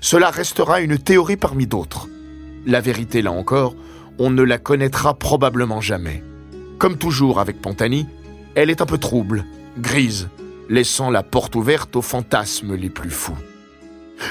Cela 0.00 0.30
restera 0.30 0.80
une 0.80 0.98
théorie 0.98 1.36
parmi 1.36 1.66
d'autres. 1.66 2.08
La 2.64 2.80
vérité, 2.80 3.22
là 3.22 3.32
encore, 3.32 3.74
on 4.18 4.30
ne 4.30 4.42
la 4.42 4.58
connaîtra 4.58 5.14
probablement 5.14 5.80
jamais. 5.80 6.22
Comme 6.78 6.98
toujours 6.98 7.40
avec 7.40 7.60
Pantani, 7.60 8.06
elle 8.54 8.70
est 8.70 8.82
un 8.82 8.86
peu 8.86 8.98
trouble, 8.98 9.44
grise, 9.78 10.28
laissant 10.68 11.10
la 11.10 11.22
porte 11.22 11.54
ouverte 11.54 11.94
aux 11.96 12.02
fantasmes 12.02 12.74
les 12.74 12.90
plus 12.90 13.10
fous. 13.10 13.36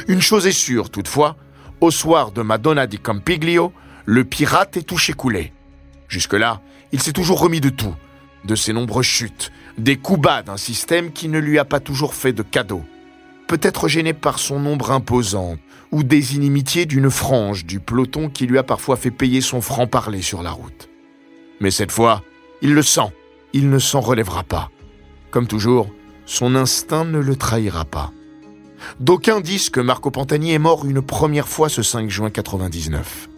Une 0.07 0.21
chose 0.21 0.47
est 0.47 0.51
sûre 0.51 0.89
toutefois, 0.89 1.35
au 1.81 1.91
soir 1.91 2.31
de 2.31 2.41
Madonna 2.41 2.87
di 2.87 2.97
Campiglio, 2.97 3.73
le 4.05 4.23
pirate 4.23 4.77
est 4.77 4.83
touché 4.83 5.13
coulé. 5.13 5.51
Jusque-là, 6.07 6.61
il 6.91 7.01
s'est 7.01 7.13
toujours 7.13 7.39
remis 7.39 7.61
de 7.61 7.69
tout, 7.69 7.95
de 8.45 8.55
ses 8.55 8.73
nombreuses 8.73 9.05
chutes, 9.05 9.51
des 9.77 9.97
coups 9.97 10.21
bas 10.21 10.43
d'un 10.43 10.57
système 10.57 11.11
qui 11.11 11.27
ne 11.27 11.39
lui 11.39 11.59
a 11.59 11.65
pas 11.65 11.79
toujours 11.79 12.13
fait 12.13 12.33
de 12.33 12.43
cadeaux. 12.43 12.85
Peut-être 13.47 13.87
gêné 13.87 14.13
par 14.13 14.39
son 14.39 14.59
nombre 14.59 14.91
imposant, 14.91 15.57
ou 15.91 16.03
des 16.03 16.35
inimitiés 16.35 16.85
d'une 16.85 17.09
frange 17.09 17.65
du 17.65 17.79
peloton 17.79 18.29
qui 18.29 18.47
lui 18.47 18.57
a 18.57 18.63
parfois 18.63 18.95
fait 18.95 19.11
payer 19.11 19.41
son 19.41 19.61
franc-parler 19.61 20.21
sur 20.21 20.41
la 20.41 20.51
route. 20.51 20.89
Mais 21.59 21.71
cette 21.71 21.91
fois, 21.91 22.23
il 22.61 22.73
le 22.73 22.81
sent, 22.81 23.13
il 23.53 23.69
ne 23.69 23.79
s'en 23.79 24.01
relèvera 24.01 24.43
pas. 24.43 24.71
Comme 25.31 25.47
toujours, 25.47 25.89
son 26.25 26.55
instinct 26.55 27.05
ne 27.05 27.19
le 27.19 27.35
trahira 27.35 27.85
pas. 27.85 28.11
D'aucuns 28.99 29.41
disent 29.41 29.69
que 29.69 29.79
Marco 29.79 30.11
Pantani 30.11 30.53
est 30.53 30.59
mort 30.59 30.85
une 30.85 31.01
première 31.01 31.47
fois 31.47 31.69
ce 31.69 31.83
5 31.83 32.09
juin 32.09 32.29
99. 32.29 33.29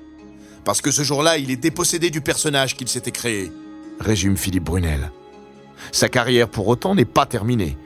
Parce 0.63 0.81
que 0.81 0.91
ce 0.91 1.03
jour-là, 1.03 1.37
il 1.37 1.51
est 1.51 1.55
dépossédé 1.55 2.09
du 2.09 2.21
personnage 2.21 2.75
qu'il 2.75 2.87
s'était 2.87 3.11
créé, 3.11 3.51
résume 3.99 4.37
Philippe 4.37 4.65
Brunel. 4.65 5.11
Sa 5.91 6.09
carrière 6.09 6.49
pour 6.49 6.67
autant 6.67 6.95
n'est 6.95 7.05
pas 7.05 7.25
terminée. 7.25 7.77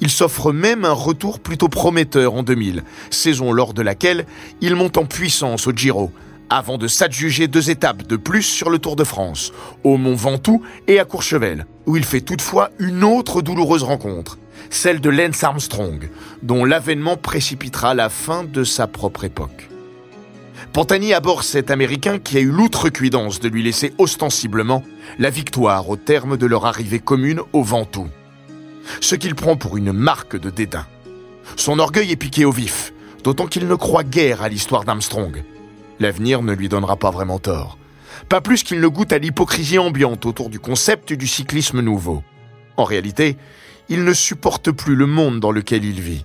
Il 0.00 0.10
s'offre 0.10 0.52
même 0.52 0.84
un 0.84 0.92
retour 0.92 1.40
plutôt 1.40 1.68
prometteur 1.68 2.34
en 2.34 2.42
2000, 2.42 2.82
saison 3.10 3.52
lors 3.52 3.74
de 3.74 3.82
laquelle 3.82 4.26
il 4.60 4.74
monte 4.74 4.96
en 4.96 5.04
puissance 5.04 5.66
au 5.66 5.72
Giro, 5.72 6.10
avant 6.50 6.78
de 6.78 6.88
s'adjuger 6.88 7.48
deux 7.48 7.70
étapes 7.70 8.06
de 8.06 8.16
plus 8.16 8.42
sur 8.42 8.70
le 8.70 8.78
Tour 8.78 8.96
de 8.96 9.04
France, 9.04 9.52
au 9.84 9.96
Mont 9.96 10.14
Ventoux 10.14 10.62
et 10.86 10.98
à 10.98 11.04
Courchevel, 11.04 11.66
où 11.86 11.96
il 11.96 12.04
fait 12.04 12.20
toutefois 12.20 12.70
une 12.78 13.04
autre 13.04 13.42
douloureuse 13.42 13.82
rencontre, 13.82 14.38
celle 14.72 15.00
de 15.00 15.10
Lance 15.10 15.44
Armstrong, 15.44 16.08
dont 16.42 16.64
l'avènement 16.64 17.16
précipitera 17.16 17.94
la 17.94 18.08
fin 18.08 18.42
de 18.44 18.64
sa 18.64 18.86
propre 18.86 19.24
époque. 19.24 19.68
Pantani 20.72 21.12
aborde 21.12 21.42
cet 21.42 21.70
Américain 21.70 22.18
qui 22.18 22.38
a 22.38 22.40
eu 22.40 22.50
l'outrecuidance 22.50 23.40
de 23.40 23.48
lui 23.48 23.62
laisser 23.62 23.92
ostensiblement 23.98 24.82
la 25.18 25.28
victoire 25.28 25.88
au 25.90 25.96
terme 25.96 26.38
de 26.38 26.46
leur 26.46 26.64
arrivée 26.64 27.00
commune 27.00 27.40
au 27.52 27.62
Ventoux. 27.62 28.08
Ce 29.00 29.14
qu'il 29.14 29.34
prend 29.34 29.56
pour 29.56 29.76
une 29.76 29.92
marque 29.92 30.36
de 30.36 30.48
dédain. 30.48 30.86
Son 31.56 31.78
orgueil 31.78 32.10
est 32.10 32.16
piqué 32.16 32.44
au 32.44 32.52
vif, 32.52 32.94
d'autant 33.22 33.46
qu'il 33.46 33.68
ne 33.68 33.74
croit 33.74 34.04
guère 34.04 34.42
à 34.42 34.48
l'histoire 34.48 34.84
d'Armstrong 34.84 35.44
L'avenir 36.00 36.42
ne 36.42 36.52
lui 36.52 36.68
donnera 36.68 36.96
pas 36.96 37.10
vraiment 37.10 37.38
tort. 37.38 37.78
Pas 38.28 38.40
plus 38.40 38.62
qu'il 38.62 38.80
ne 38.80 38.88
goûte 38.88 39.12
à 39.12 39.18
l'hypocrisie 39.18 39.78
ambiante 39.78 40.24
autour 40.24 40.48
du 40.48 40.58
concept 40.58 41.12
du 41.12 41.26
cyclisme 41.26 41.80
nouveau. 41.80 42.22
En 42.76 42.84
réalité, 42.84 43.36
il 43.88 44.04
ne 44.04 44.12
supporte 44.12 44.70
plus 44.70 44.94
le 44.94 45.06
monde 45.06 45.40
dans 45.40 45.52
lequel 45.52 45.84
il 45.84 46.00
vit. 46.00 46.24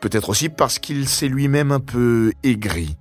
Peut-être 0.00 0.30
aussi 0.30 0.48
parce 0.48 0.78
qu'il 0.78 1.08
s'est 1.08 1.28
lui-même 1.28 1.72
un 1.72 1.80
peu 1.80 2.32
aigri. 2.42 2.96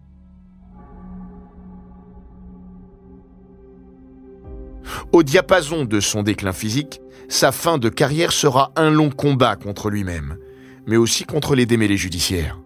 Au 5.11 5.23
diapason 5.23 5.85
de 5.85 5.99
son 5.99 6.23
déclin 6.23 6.53
physique, 6.53 7.01
sa 7.27 7.51
fin 7.51 7.77
de 7.77 7.89
carrière 7.89 8.31
sera 8.31 8.71
un 8.75 8.89
long 8.89 9.09
combat 9.09 9.55
contre 9.55 9.89
lui-même, 9.89 10.37
mais 10.85 10.97
aussi 10.97 11.23
contre 11.23 11.55
les 11.55 11.65
démêlés 11.65 11.97
judiciaires. 11.97 12.59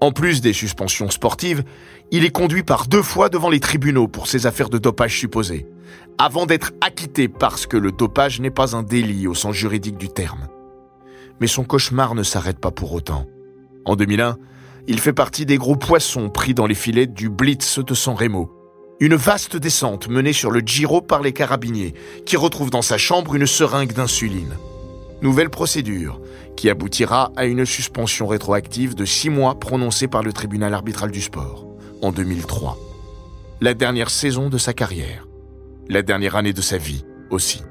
En 0.00 0.10
plus 0.10 0.40
des 0.40 0.52
suspensions 0.52 1.10
sportives, 1.10 1.62
il 2.10 2.24
est 2.24 2.30
conduit 2.30 2.64
par 2.64 2.86
deux 2.86 3.02
fois 3.02 3.28
devant 3.28 3.50
les 3.50 3.60
tribunaux 3.60 4.08
pour 4.08 4.26
ses 4.26 4.46
affaires 4.46 4.68
de 4.68 4.78
dopage 4.78 5.16
supposées, 5.16 5.66
avant 6.18 6.46
d'être 6.46 6.72
acquitté 6.80 7.28
parce 7.28 7.66
que 7.66 7.76
le 7.76 7.92
dopage 7.92 8.40
n'est 8.40 8.50
pas 8.50 8.76
un 8.76 8.82
délit 8.82 9.26
au 9.26 9.34
sens 9.34 9.54
juridique 9.54 9.96
du 9.96 10.08
terme. 10.08 10.48
Mais 11.40 11.46
son 11.46 11.64
cauchemar 11.64 12.14
ne 12.14 12.22
s'arrête 12.22 12.58
pas 12.58 12.70
pour 12.70 12.92
autant. 12.92 13.26
En 13.84 13.96
2001, 13.96 14.36
il 14.86 15.00
fait 15.00 15.12
partie 15.12 15.46
des 15.46 15.58
gros 15.58 15.76
poissons 15.76 16.28
pris 16.28 16.54
dans 16.54 16.66
les 16.66 16.74
filets 16.74 17.06
du 17.06 17.28
Blitz 17.28 17.78
de 17.78 17.94
San 17.94 18.14
Remo, 18.14 18.52
une 19.00 19.14
vaste 19.14 19.56
descente 19.56 20.08
menée 20.08 20.32
sur 20.32 20.50
le 20.50 20.60
Giro 20.60 21.00
par 21.00 21.22
les 21.22 21.32
carabiniers, 21.32 21.94
qui 22.26 22.36
retrouvent 22.36 22.70
dans 22.70 22.82
sa 22.82 22.98
chambre 22.98 23.34
une 23.34 23.46
seringue 23.46 23.92
d'insuline. 23.92 24.56
Nouvelle 25.22 25.50
procédure, 25.50 26.20
qui 26.56 26.68
aboutira 26.68 27.32
à 27.36 27.46
une 27.46 27.64
suspension 27.64 28.26
rétroactive 28.26 28.94
de 28.94 29.04
six 29.04 29.30
mois 29.30 29.58
prononcée 29.58 30.08
par 30.08 30.22
le 30.22 30.32
tribunal 30.32 30.74
arbitral 30.74 31.10
du 31.10 31.20
sport 31.20 31.66
en 32.02 32.12
2003. 32.12 32.76
La 33.60 33.74
dernière 33.74 34.10
saison 34.10 34.48
de 34.48 34.58
sa 34.58 34.72
carrière. 34.72 35.26
La 35.92 36.00
dernière 36.00 36.36
année 36.36 36.54
de 36.54 36.62
sa 36.62 36.78
vie 36.78 37.04
aussi. 37.28 37.62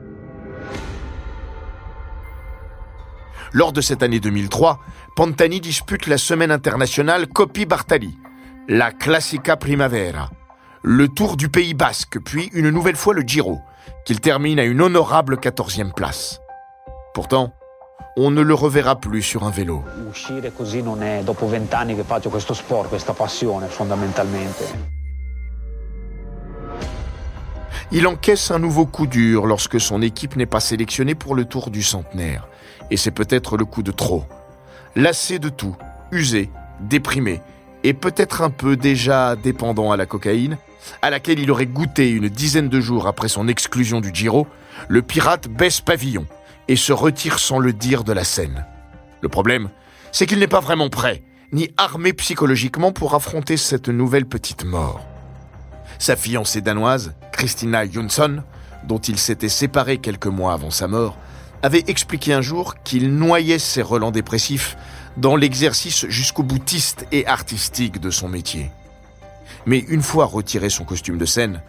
Lors 3.52 3.74
de 3.74 3.82
cette 3.82 4.04
année 4.04 4.20
2003, 4.20 4.80
Pantani 5.16 5.60
dispute 5.60 6.06
la 6.06 6.20
semaine 6.20 6.52
internationale 6.52 7.26
Coppi 7.26 7.66
Bartali, 7.66 8.16
la 8.68 8.92
Classica 8.92 9.58
Primavera, 9.58 10.30
le 10.84 11.08
Tour 11.08 11.36
du 11.36 11.50
Pays 11.50 11.74
Basque, 11.74 12.20
puis 12.24 12.52
une 12.54 12.70
nouvelle 12.70 12.96
fois 12.96 13.16
le 13.16 13.24
Giro, 13.24 13.60
qu'il 14.06 14.20
termine 14.20 14.60
à 14.60 14.66
une 14.66 14.84
honorable 14.84 15.38
14e 15.38 15.92
place. 15.92 16.42
Pourtant, 17.16 17.56
on 18.18 18.30
ne 18.30 18.42
le 18.42 18.54
reverra 18.54 19.00
plus 19.00 19.24
sur 19.24 19.46
un 19.46 19.50
vélo. 19.50 19.84
Il 27.94 28.08
encaisse 28.08 28.52
un 28.52 28.60
nouveau 28.60 28.86
coup 28.86 29.06
dur 29.06 29.46
lorsque 29.46 29.82
son 29.82 30.02
équipe 30.02 30.38
n'est 30.38 30.46
pas 30.46 30.62
sélectionnée 30.62 31.14
pour 31.14 31.36
le 31.36 31.44
tour 31.44 31.70
du 31.70 31.84
centenaire. 31.84 32.48
Et 32.90 32.96
c'est 32.96 33.12
peut-être 33.12 33.58
le 33.58 33.66
coup 33.66 33.84
de 33.84 33.92
trop. 33.92 34.24
Lassé 34.96 35.40
de 35.40 35.50
tout, 35.50 35.76
usé, 36.12 36.50
déprimé, 36.80 37.42
et 37.84 37.94
peut-être 37.94 38.42
un 38.42 38.50
peu 38.50 38.78
déjà 38.78 39.36
dépendant 39.36 39.92
à 39.92 39.98
la 39.98 40.06
cocaïne, 40.06 40.58
à 41.02 41.10
laquelle 41.10 41.40
il 41.40 41.52
aurait 41.52 41.66
goûté 41.66 42.12
une 42.12 42.30
dizaine 42.30 42.70
de 42.70 42.80
jours 42.80 43.08
après 43.08 43.28
son 43.28 43.50
exclusion 43.50 44.00
du 44.00 44.12
Giro, 44.14 44.48
le 44.88 45.02
pirate 45.02 45.50
baisse 45.50 45.82
pavillon 45.82 46.26
et 46.70 46.78
se 46.78 46.94
retire 46.94 47.40
sans 47.40 47.60
le 47.60 47.74
dire 47.74 48.06
de 48.06 48.14
la 48.14 48.24
scène. 48.24 48.66
Le 49.20 49.28
problème, 49.28 49.70
c'est 50.14 50.26
qu'il 50.26 50.40
n'est 50.40 50.48
pas 50.48 50.62
vraiment 50.62 50.90
prêt, 50.90 51.24
ni 51.52 51.70
armé 51.76 52.14
psychologiquement 52.14 52.94
pour 52.94 53.16
affronter 53.16 53.58
cette 53.58 53.90
nouvelle 53.90 54.26
petite 54.26 54.64
mort. 54.64 55.11
Sa 56.00 56.16
fiancée 56.16 56.62
danoise, 56.62 57.14
Christina 57.32 57.90
Jonsson, 57.90 58.44
dont 58.84 59.00
il 59.00 59.18
s'était 59.18 59.50
séparé 59.50 59.98
quelques 60.00 60.28
mois 60.28 60.54
avant 60.54 60.72
sa 60.72 60.88
mort, 60.88 61.18
avait 61.64 61.84
expliqué 61.88 62.34
un 62.34 62.42
jour 62.42 62.76
qu'il 62.84 63.16
noyait 63.16 63.60
ses 63.60 63.82
relents 63.82 64.12
dépressifs 64.12 64.78
dans 65.18 65.36
l'exercice 65.36 66.08
jusqu'au 66.08 66.44
boutiste 66.44 67.06
et 67.12 67.28
artistique 67.28 68.00
de 68.00 68.10
son 68.10 68.30
métier. 68.30 68.72
Mais 69.66 69.80
une 69.80 70.02
fois 70.02 70.26
retiré 70.26 70.70
son 70.70 70.86
costume 70.86 71.18
de 71.18 71.26
scène, 71.26 71.62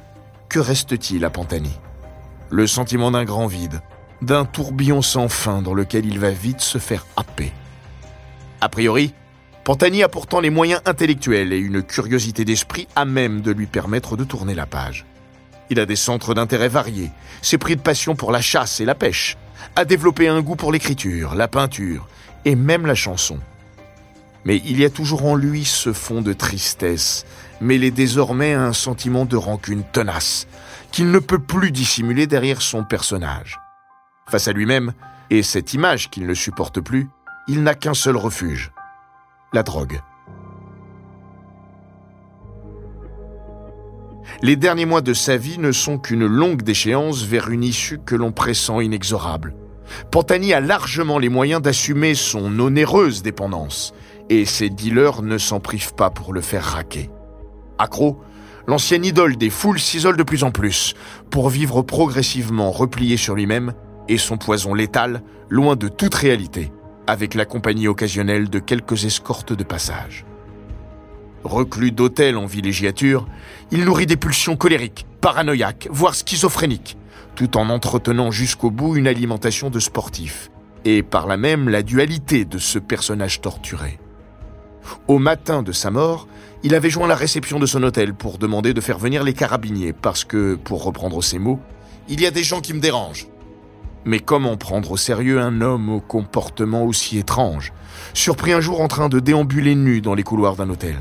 que 0.49 0.59
reste-t-il 0.59 1.25
à 1.25 1.31
Pantani? 1.31 1.79
Le 2.51 2.67
sentiment 2.67 3.11
d'un 3.11 3.25
grand 3.25 3.47
vide, 3.47 3.81
d'un 4.23 4.45
tourbillon 4.45 5.03
sans 5.03 5.29
fin 5.29 5.63
dans 5.63 5.75
lequel 5.75 6.07
il 6.07 6.19
va 6.19 6.31
vite 6.31 6.61
se 6.61 6.79
faire 6.79 7.07
happer. 7.17 7.53
A 8.61 8.69
priori, 8.69 9.15
Pantani 9.65 10.03
a 10.03 10.09
pourtant 10.09 10.41
les 10.41 10.51
moyens 10.51 10.83
intellectuels 10.87 11.53
et 11.53 11.59
une 11.59 11.85
curiosité 11.85 12.45
d'esprit 12.45 12.89
à 12.97 13.05
même 13.05 13.43
de 13.43 13.53
lui 13.53 13.67
permettre 13.67 14.17
de 14.17 14.25
tourner 14.25 14.57
la 14.57 14.67
page. 14.67 15.07
Il 15.71 15.79
a 15.79 15.87
des 15.87 15.97
centres 15.97 16.35
d'intérêt 16.35 16.69
variés, 16.69 17.11
s'est 17.43 17.59
pris 17.59 17.77
de 17.77 17.81
passion 17.81 18.17
pour 18.17 18.33
la 18.33 18.41
chasse 18.41 18.81
et 18.81 18.85
la 18.85 18.97
pêche, 18.97 19.37
a 19.77 19.85
développé 19.85 20.27
un 20.27 20.41
goût 20.41 20.57
pour 20.57 20.73
l'écriture, 20.73 21.37
la 21.37 21.47
peinture 21.47 22.09
et 22.45 22.57
même 22.57 22.87
la 22.87 22.97
chanson. 22.97 23.39
Mais 24.45 24.61
il 24.65 24.81
y 24.81 24.85
a 24.85 24.91
toujours 24.91 25.25
en 25.27 25.37
lui 25.37 25.65
ce 25.65 25.93
fond 25.93 26.23
de 26.23 26.33
tristesse, 26.33 27.25
mêlé 27.61 27.93
désormais 27.93 28.55
à 28.55 28.65
un 28.65 28.73
sentiment 28.73 29.25
de 29.25 29.37
rancune 29.37 29.85
tenace, 29.85 30.49
qu'il 30.91 31.13
ne 31.13 31.21
peut 31.21 31.39
plus 31.39 31.71
dissimuler 31.71 32.27
derrière 32.27 32.61
son 32.63 32.83
personnage. 32.83 33.61
Face 34.29 34.49
à 34.49 34.53
lui-même, 34.53 34.93
et 35.31 35.45
cette 35.45 35.73
image 35.73 36.11
qu'il 36.11 36.27
ne 36.27 36.35
supporte 36.35 36.81
plus, 36.81 37.09
il 37.47 37.63
n'a 37.63 37.77
qu'un 37.77 37.95
seul 37.95 38.17
refuge, 38.17 38.73
la 39.53 39.63
drogue. 39.63 40.01
Les 44.41 44.57
derniers 44.57 44.87
mois 44.87 45.03
de 45.03 45.15
sa 45.15 45.37
vie 45.37 45.59
ne 45.59 45.73
sont 45.73 45.99
qu'une 45.99 46.27
longue 46.27 46.63
déchéance 46.63 47.23
vers 47.23 47.51
une 47.51 47.63
issue 47.63 47.99
que 47.99 48.15
l'on 48.15 48.33
pressent 48.33 48.81
inexorable. 48.81 49.55
Pantani 50.11 50.53
a 50.53 50.61
largement 50.61 51.19
les 51.19 51.29
moyens 51.29 51.61
d'assumer 51.61 52.15
son 52.15 52.59
onéreuse 52.59 53.23
dépendance, 53.23 53.93
et 54.31 54.45
ses 54.45 54.71
dealers 54.71 55.23
ne 55.23 55.39
s'en 55.39 55.61
privent 55.61 55.95
pas 55.95 56.11
pour 56.11 56.33
le 56.33 56.41
faire 56.41 56.65
raquer. 56.65 57.11
Accro, 57.79 58.21
l'ancienne 58.67 59.05
idole 59.05 59.37
des 59.37 59.51
foules 59.51 59.81
s'isole 59.81 60.17
de 60.17 60.23
plus 60.23 60.45
en 60.45 60.51
plus, 60.51 60.95
pour 61.31 61.51
vivre 61.51 61.83
progressivement 61.83 62.71
replié 62.71 63.17
sur 63.17 63.35
lui-même 63.35 63.75
et 64.09 64.19
son 64.19 64.39
poison 64.39 64.73
létal, 64.75 65.23
loin 65.49 65.77
de 65.77 65.89
toute 65.89 66.15
réalité, 66.15 66.73
avec 67.07 67.35
la 67.35 67.45
compagnie 67.45 67.89
occasionnelle 67.89 68.49
de 68.49 68.59
quelques 68.59 69.05
escortes 69.05 69.53
de 69.53 69.65
passage. 69.65 70.25
Reclus 71.45 71.91
d'hôtel 71.91 72.37
en 72.37 72.47
villégiature, 72.47 73.27
il 73.71 73.85
nourrit 73.85 74.07
des 74.07 74.17
pulsions 74.17 74.57
colériques, 74.57 75.07
paranoïaques, 75.21 75.89
voire 75.91 76.15
schizophréniques, 76.15 76.97
tout 77.35 77.57
en 77.57 77.69
entretenant 77.69 78.31
jusqu'au 78.31 78.71
bout 78.71 78.97
une 78.97 79.09
alimentation 79.09 79.69
de 79.69 79.81
sportif, 79.81 80.51
et 80.85 81.03
par 81.03 81.27
là 81.27 81.37
même 81.37 81.69
la 81.69 81.83
dualité 81.83 82.45
de 82.45 82.59
ce 82.59 82.79
personnage 82.79 83.41
torturé. 83.41 83.99
Au 85.09 85.19
matin 85.19 85.63
de 85.63 85.73
sa 85.73 85.91
mort, 85.91 86.29
il 86.63 86.75
avait 86.75 86.91
joint 86.91 87.09
la 87.09 87.17
réception 87.17 87.59
de 87.59 87.67
son 87.67 87.83
hôtel 87.83 88.15
pour 88.15 88.39
demander 88.39 88.73
de 88.73 88.81
faire 88.81 88.99
venir 88.99 89.25
les 89.25 89.33
carabiniers, 89.33 89.93
parce 89.93 90.25
que, 90.25 90.55
pour 90.55 90.85
reprendre 90.85 91.23
ses 91.23 91.39
mots, 91.39 91.59
il 92.09 92.21
y 92.21 92.27
a 92.27 92.31
des 92.31 92.45
gens 92.45 92.61
qui 92.61 92.75
me 92.75 92.81
dérangent. 92.81 93.27
Mais 94.05 94.19
comment 94.19 94.57
prendre 94.57 94.93
au 94.93 94.97
sérieux 94.97 95.41
un 95.41 95.61
homme 95.61 95.89
au 95.89 96.01
comportement 96.01 96.85
aussi 96.85 97.19
étrange, 97.19 97.73
surpris 98.15 98.53
un 98.53 98.61
jour 98.61 98.81
en 98.81 98.89
train 98.89 99.09
de 99.09 99.21
déambuler 99.21 99.75
nu 99.75 100.01
dans 100.01 100.15
les 100.15 100.25
couloirs 100.25 100.57
d'un 100.57 100.71
hôtel? 100.71 100.97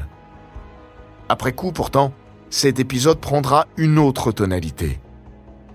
Après 1.30 1.54
coup, 1.54 1.72
pourtant, 1.72 2.14
cet 2.50 2.80
épisode 2.80 3.20
prendra 3.20 3.66
une 3.78 3.98
autre 3.98 4.32
tonalité. 4.32 5.00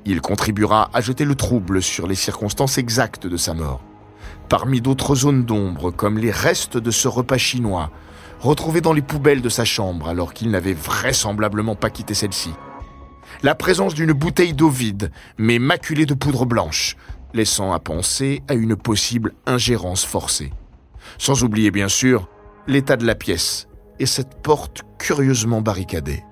Il 0.04 0.20
contribuera 0.20 0.88
à 0.92 1.00
jeter 1.00 1.24
le 1.24 1.34
trouble 1.34 1.82
sur 1.82 2.06
les 2.06 2.14
circonstances 2.14 2.78
exactes 2.78 3.26
de 3.26 3.36
sa 3.36 3.54
mort. 3.54 3.82
Parmi 4.48 4.80
d'autres 4.80 5.16
zones 5.16 5.44
d'ombre, 5.44 5.90
comme 5.90 6.18
les 6.18 6.30
restes 6.30 6.76
de 6.76 6.90
ce 6.92 7.08
repas 7.08 7.38
chinois, 7.38 7.90
retrouvés 8.38 8.80
dans 8.80 8.92
les 8.92 9.02
poubelles 9.02 9.42
de 9.42 9.48
sa 9.48 9.64
chambre 9.64 10.08
alors 10.08 10.32
qu'il 10.32 10.50
n'avait 10.50 10.74
vraisemblablement 10.74 11.74
pas 11.74 11.90
quitté 11.90 12.14
celle-ci. 12.14 12.50
La 13.42 13.54
présence 13.54 13.94
d'une 13.94 14.12
bouteille 14.12 14.54
d'eau 14.54 14.68
vide, 14.68 15.10
mais 15.38 15.58
maculée 15.58 16.06
de 16.06 16.14
poudre 16.14 16.46
blanche, 16.46 16.96
laissant 17.36 17.72
à 17.72 17.78
penser 17.78 18.42
à 18.48 18.54
une 18.54 18.74
possible 18.74 19.32
ingérence 19.46 20.04
forcée. 20.04 20.52
Sans 21.18 21.44
oublier 21.44 21.70
bien 21.70 21.88
sûr 21.88 22.28
l'état 22.66 22.96
de 22.96 23.06
la 23.06 23.14
pièce, 23.14 23.68
et 23.98 24.06
cette 24.06 24.42
porte 24.42 24.82
curieusement 24.98 25.60
barricadée. 25.60 26.22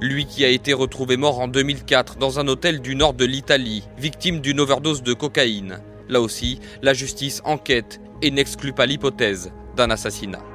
Lui 0.00 0.26
qui 0.26 0.44
a 0.44 0.48
été 0.48 0.72
retrouvé 0.72 1.16
mort 1.16 1.40
en 1.40 1.48
2004 1.48 2.16
dans 2.16 2.38
un 2.38 2.48
hôtel 2.48 2.80
du 2.80 2.94
nord 2.94 3.14
de 3.14 3.24
l'Italie, 3.24 3.84
victime 3.98 4.40
d'une 4.40 4.60
overdose 4.60 5.02
de 5.02 5.14
cocaïne. 5.14 5.78
Là 6.08 6.20
aussi, 6.20 6.60
la 6.82 6.92
justice 6.92 7.40
enquête 7.44 8.00
et 8.20 8.30
n'exclut 8.30 8.72
pas 8.72 8.86
l'hypothèse 8.86 9.52
d'un 9.76 9.90
assassinat. 9.90 10.51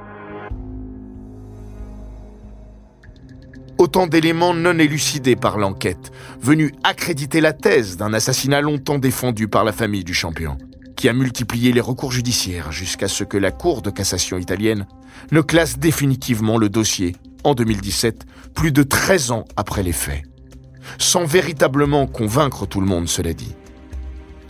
Autant 3.78 4.08
d'éléments 4.08 4.54
non 4.54 4.78
élucidés 4.78 5.36
par 5.36 5.56
l'enquête, 5.56 6.10
venus 6.40 6.72
accréditer 6.82 7.40
la 7.40 7.52
thèse 7.52 7.96
d'un 7.96 8.12
assassinat 8.12 8.60
longtemps 8.60 8.98
défendu 8.98 9.46
par 9.46 9.64
la 9.64 9.72
famille 9.72 10.04
du 10.04 10.14
champion 10.14 10.58
qui 10.98 11.08
a 11.08 11.12
multiplié 11.12 11.70
les 11.70 11.80
recours 11.80 12.10
judiciaires 12.10 12.72
jusqu'à 12.72 13.06
ce 13.06 13.22
que 13.22 13.38
la 13.38 13.52
Cour 13.52 13.82
de 13.82 13.90
cassation 13.90 14.36
italienne 14.36 14.88
ne 15.30 15.40
classe 15.40 15.78
définitivement 15.78 16.58
le 16.58 16.68
dossier 16.68 17.14
en 17.44 17.54
2017, 17.54 18.26
plus 18.52 18.72
de 18.72 18.82
13 18.82 19.30
ans 19.30 19.44
après 19.54 19.84
les 19.84 19.92
faits. 19.92 20.24
Sans 20.98 21.24
véritablement 21.24 22.08
convaincre 22.08 22.66
tout 22.66 22.80
le 22.80 22.88
monde, 22.88 23.08
cela 23.08 23.32
dit. 23.32 23.54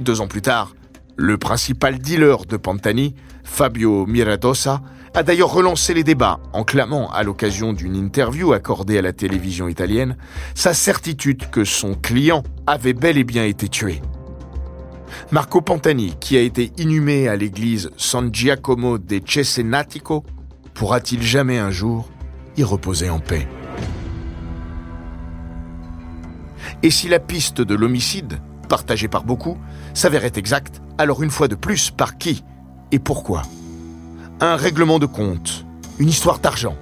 Deux 0.01 0.23
ans 0.23 0.27
plus 0.27 0.41
tard, 0.41 0.75
le 1.17 1.37
principal 1.37 1.99
dealer 1.99 2.47
de 2.47 2.57
Pantani, 2.57 3.15
Fabio 3.45 4.07
Miradosa, 4.07 4.81
a 5.19 5.25
d'ailleurs 5.25 5.53
relancé 5.53 5.95
les 5.95 6.05
débats 6.05 6.39
en 6.53 6.63
clamant, 6.63 7.11
à 7.11 7.25
l'occasion 7.25 7.73
d'une 7.73 7.97
interview 7.97 8.53
accordée 8.53 8.99
à 8.99 9.03
la 9.03 9.13
télévision 9.13 9.67
italienne, 9.67 10.17
sa 10.55 10.75
certitude 10.75 11.51
que 11.51 11.65
son 11.65 11.95
client 11.95 12.45
avait 12.69 12.93
bel 12.93 13.19
et 13.19 13.25
bien 13.25 13.45
été 13.45 13.69
tué. 13.69 14.01
Marco 15.33 15.61
Pantani, 15.61 16.15
qui 16.21 16.37
a 16.37 16.41
été 16.41 16.71
inhumé 16.79 17.27
à 17.27 17.35
l'église 17.35 17.91
San 17.97 18.33
Giacomo 18.33 18.99
de 18.99 19.21
Cesenatico, 19.27 20.23
pourra-t-il 20.73 21.21
jamais 21.21 21.59
un 21.59 21.73
jour 21.73 22.09
y 22.57 22.63
reposer 22.63 23.11
en 23.11 23.19
paix? 23.19 23.49
Et 26.85 26.91
si 26.91 27.09
la 27.09 27.19
piste 27.19 27.61
de 27.61 27.75
l'homicide, 27.75 28.39
partagée 28.69 29.09
par 29.09 29.25
beaucoup, 29.25 29.59
s'avérait 29.95 30.31
exacte, 30.37 30.81
alors 30.97 31.25
une 31.25 31.31
fois 31.31 31.49
de 31.49 31.57
plus, 31.57 31.91
par 31.91 32.19
qui 32.19 32.45
et 32.93 33.01
pourquoi? 33.01 33.43
Un 34.41 34.57
règlement 34.57 34.99
de 34.99 35.07
compte, 35.07 35.65
une 35.99 36.09
histoire 36.09 36.39
d'argent. 36.39 36.77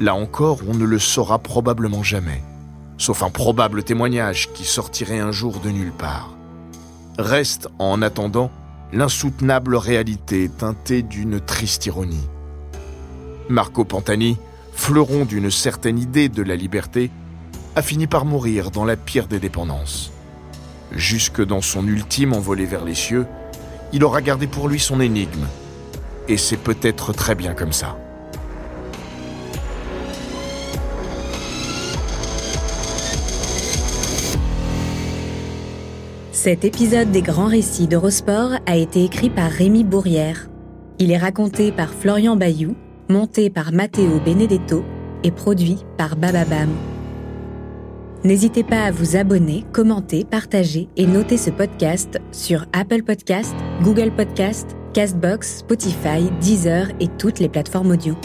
Là 0.00 0.14
encore, 0.14 0.60
on 0.68 0.74
ne 0.74 0.84
le 0.84 0.98
saura 0.98 1.38
probablement 1.38 2.02
jamais, 2.02 2.42
sauf 2.96 3.22
un 3.22 3.30
probable 3.30 3.82
témoignage 3.82 4.52
qui 4.54 4.64
sortirait 4.64 5.18
un 5.18 5.32
jour 5.32 5.60
de 5.60 5.70
nulle 5.70 5.92
part 5.92 6.38
reste 7.18 7.68
en 7.78 8.00
attendant 8.00 8.50
l'insoutenable 8.92 9.74
réalité 9.76 10.48
teintée 10.48 11.02
d'une 11.02 11.40
triste 11.40 11.86
ironie. 11.86 12.28
Marco 13.48 13.84
Pantani, 13.84 14.38
fleuron 14.72 15.24
d'une 15.24 15.50
certaine 15.50 15.98
idée 15.98 16.28
de 16.28 16.42
la 16.42 16.56
liberté, 16.56 17.10
a 17.74 17.82
fini 17.82 18.06
par 18.06 18.24
mourir 18.24 18.70
dans 18.70 18.84
la 18.84 18.96
pire 18.96 19.26
des 19.26 19.40
dépendances. 19.40 20.12
Jusque 20.92 21.44
dans 21.44 21.60
son 21.60 21.86
ultime 21.86 22.32
envolée 22.32 22.66
vers 22.66 22.84
les 22.84 22.94
cieux, 22.94 23.26
il 23.92 24.04
aura 24.04 24.22
gardé 24.22 24.46
pour 24.46 24.68
lui 24.68 24.78
son 24.78 25.00
énigme. 25.00 25.46
Et 26.28 26.36
c'est 26.36 26.58
peut-être 26.58 27.12
très 27.12 27.34
bien 27.34 27.54
comme 27.54 27.72
ça. 27.72 27.96
Cet 36.32 36.64
épisode 36.64 37.10
des 37.10 37.20
grands 37.20 37.48
récits 37.48 37.88
d'Eurosport 37.88 38.52
a 38.66 38.76
été 38.76 39.02
écrit 39.04 39.28
par 39.28 39.50
Rémi 39.50 39.82
Bourrière. 39.82 40.46
Il 41.00 41.10
est 41.10 41.18
raconté 41.18 41.72
par 41.72 41.92
Florian 41.92 42.36
Bayou, 42.36 42.76
monté 43.08 43.50
par 43.50 43.72
Matteo 43.72 44.20
Benedetto 44.24 44.84
et 45.24 45.32
produit 45.32 45.78
par 45.96 46.14
Bababam. 46.14 46.70
N'hésitez 48.22 48.62
pas 48.62 48.84
à 48.84 48.90
vous 48.92 49.16
abonner, 49.16 49.64
commenter, 49.72 50.24
partager 50.24 50.88
et 50.96 51.06
noter 51.06 51.36
ce 51.36 51.50
podcast 51.50 52.20
sur 52.30 52.66
Apple 52.72 53.02
Podcast, 53.02 53.54
Google 53.82 54.12
Podcast, 54.12 54.76
Castbox, 54.92 55.62
Spotify, 55.62 56.30
Deezer 56.40 56.88
et 57.00 57.08
toutes 57.18 57.38
les 57.38 57.48
plateformes 57.48 57.92
audio. 57.92 58.16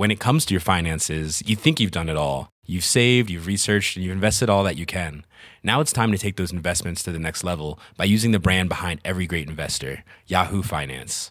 when 0.00 0.10
it 0.10 0.18
comes 0.18 0.46
to 0.46 0.54
your 0.54 0.62
finances, 0.62 1.42
you 1.44 1.54
think 1.54 1.78
you've 1.78 1.90
done 1.90 2.08
it 2.08 2.16
all. 2.16 2.48
You've 2.64 2.86
saved, 2.86 3.28
you've 3.28 3.46
researched, 3.46 3.96
and 3.96 4.04
you've 4.04 4.14
invested 4.14 4.48
all 4.48 4.64
that 4.64 4.78
you 4.78 4.86
can. 4.86 5.26
Now 5.62 5.82
it's 5.82 5.92
time 5.92 6.10
to 6.12 6.16
take 6.16 6.36
those 6.36 6.52
investments 6.52 7.02
to 7.02 7.12
the 7.12 7.18
next 7.18 7.44
level 7.44 7.78
by 7.98 8.04
using 8.04 8.32
the 8.32 8.38
brand 8.38 8.70
behind 8.70 9.00
every 9.04 9.26
great 9.26 9.46
investor, 9.46 10.02
Yahoo 10.26 10.62
Finance. 10.62 11.30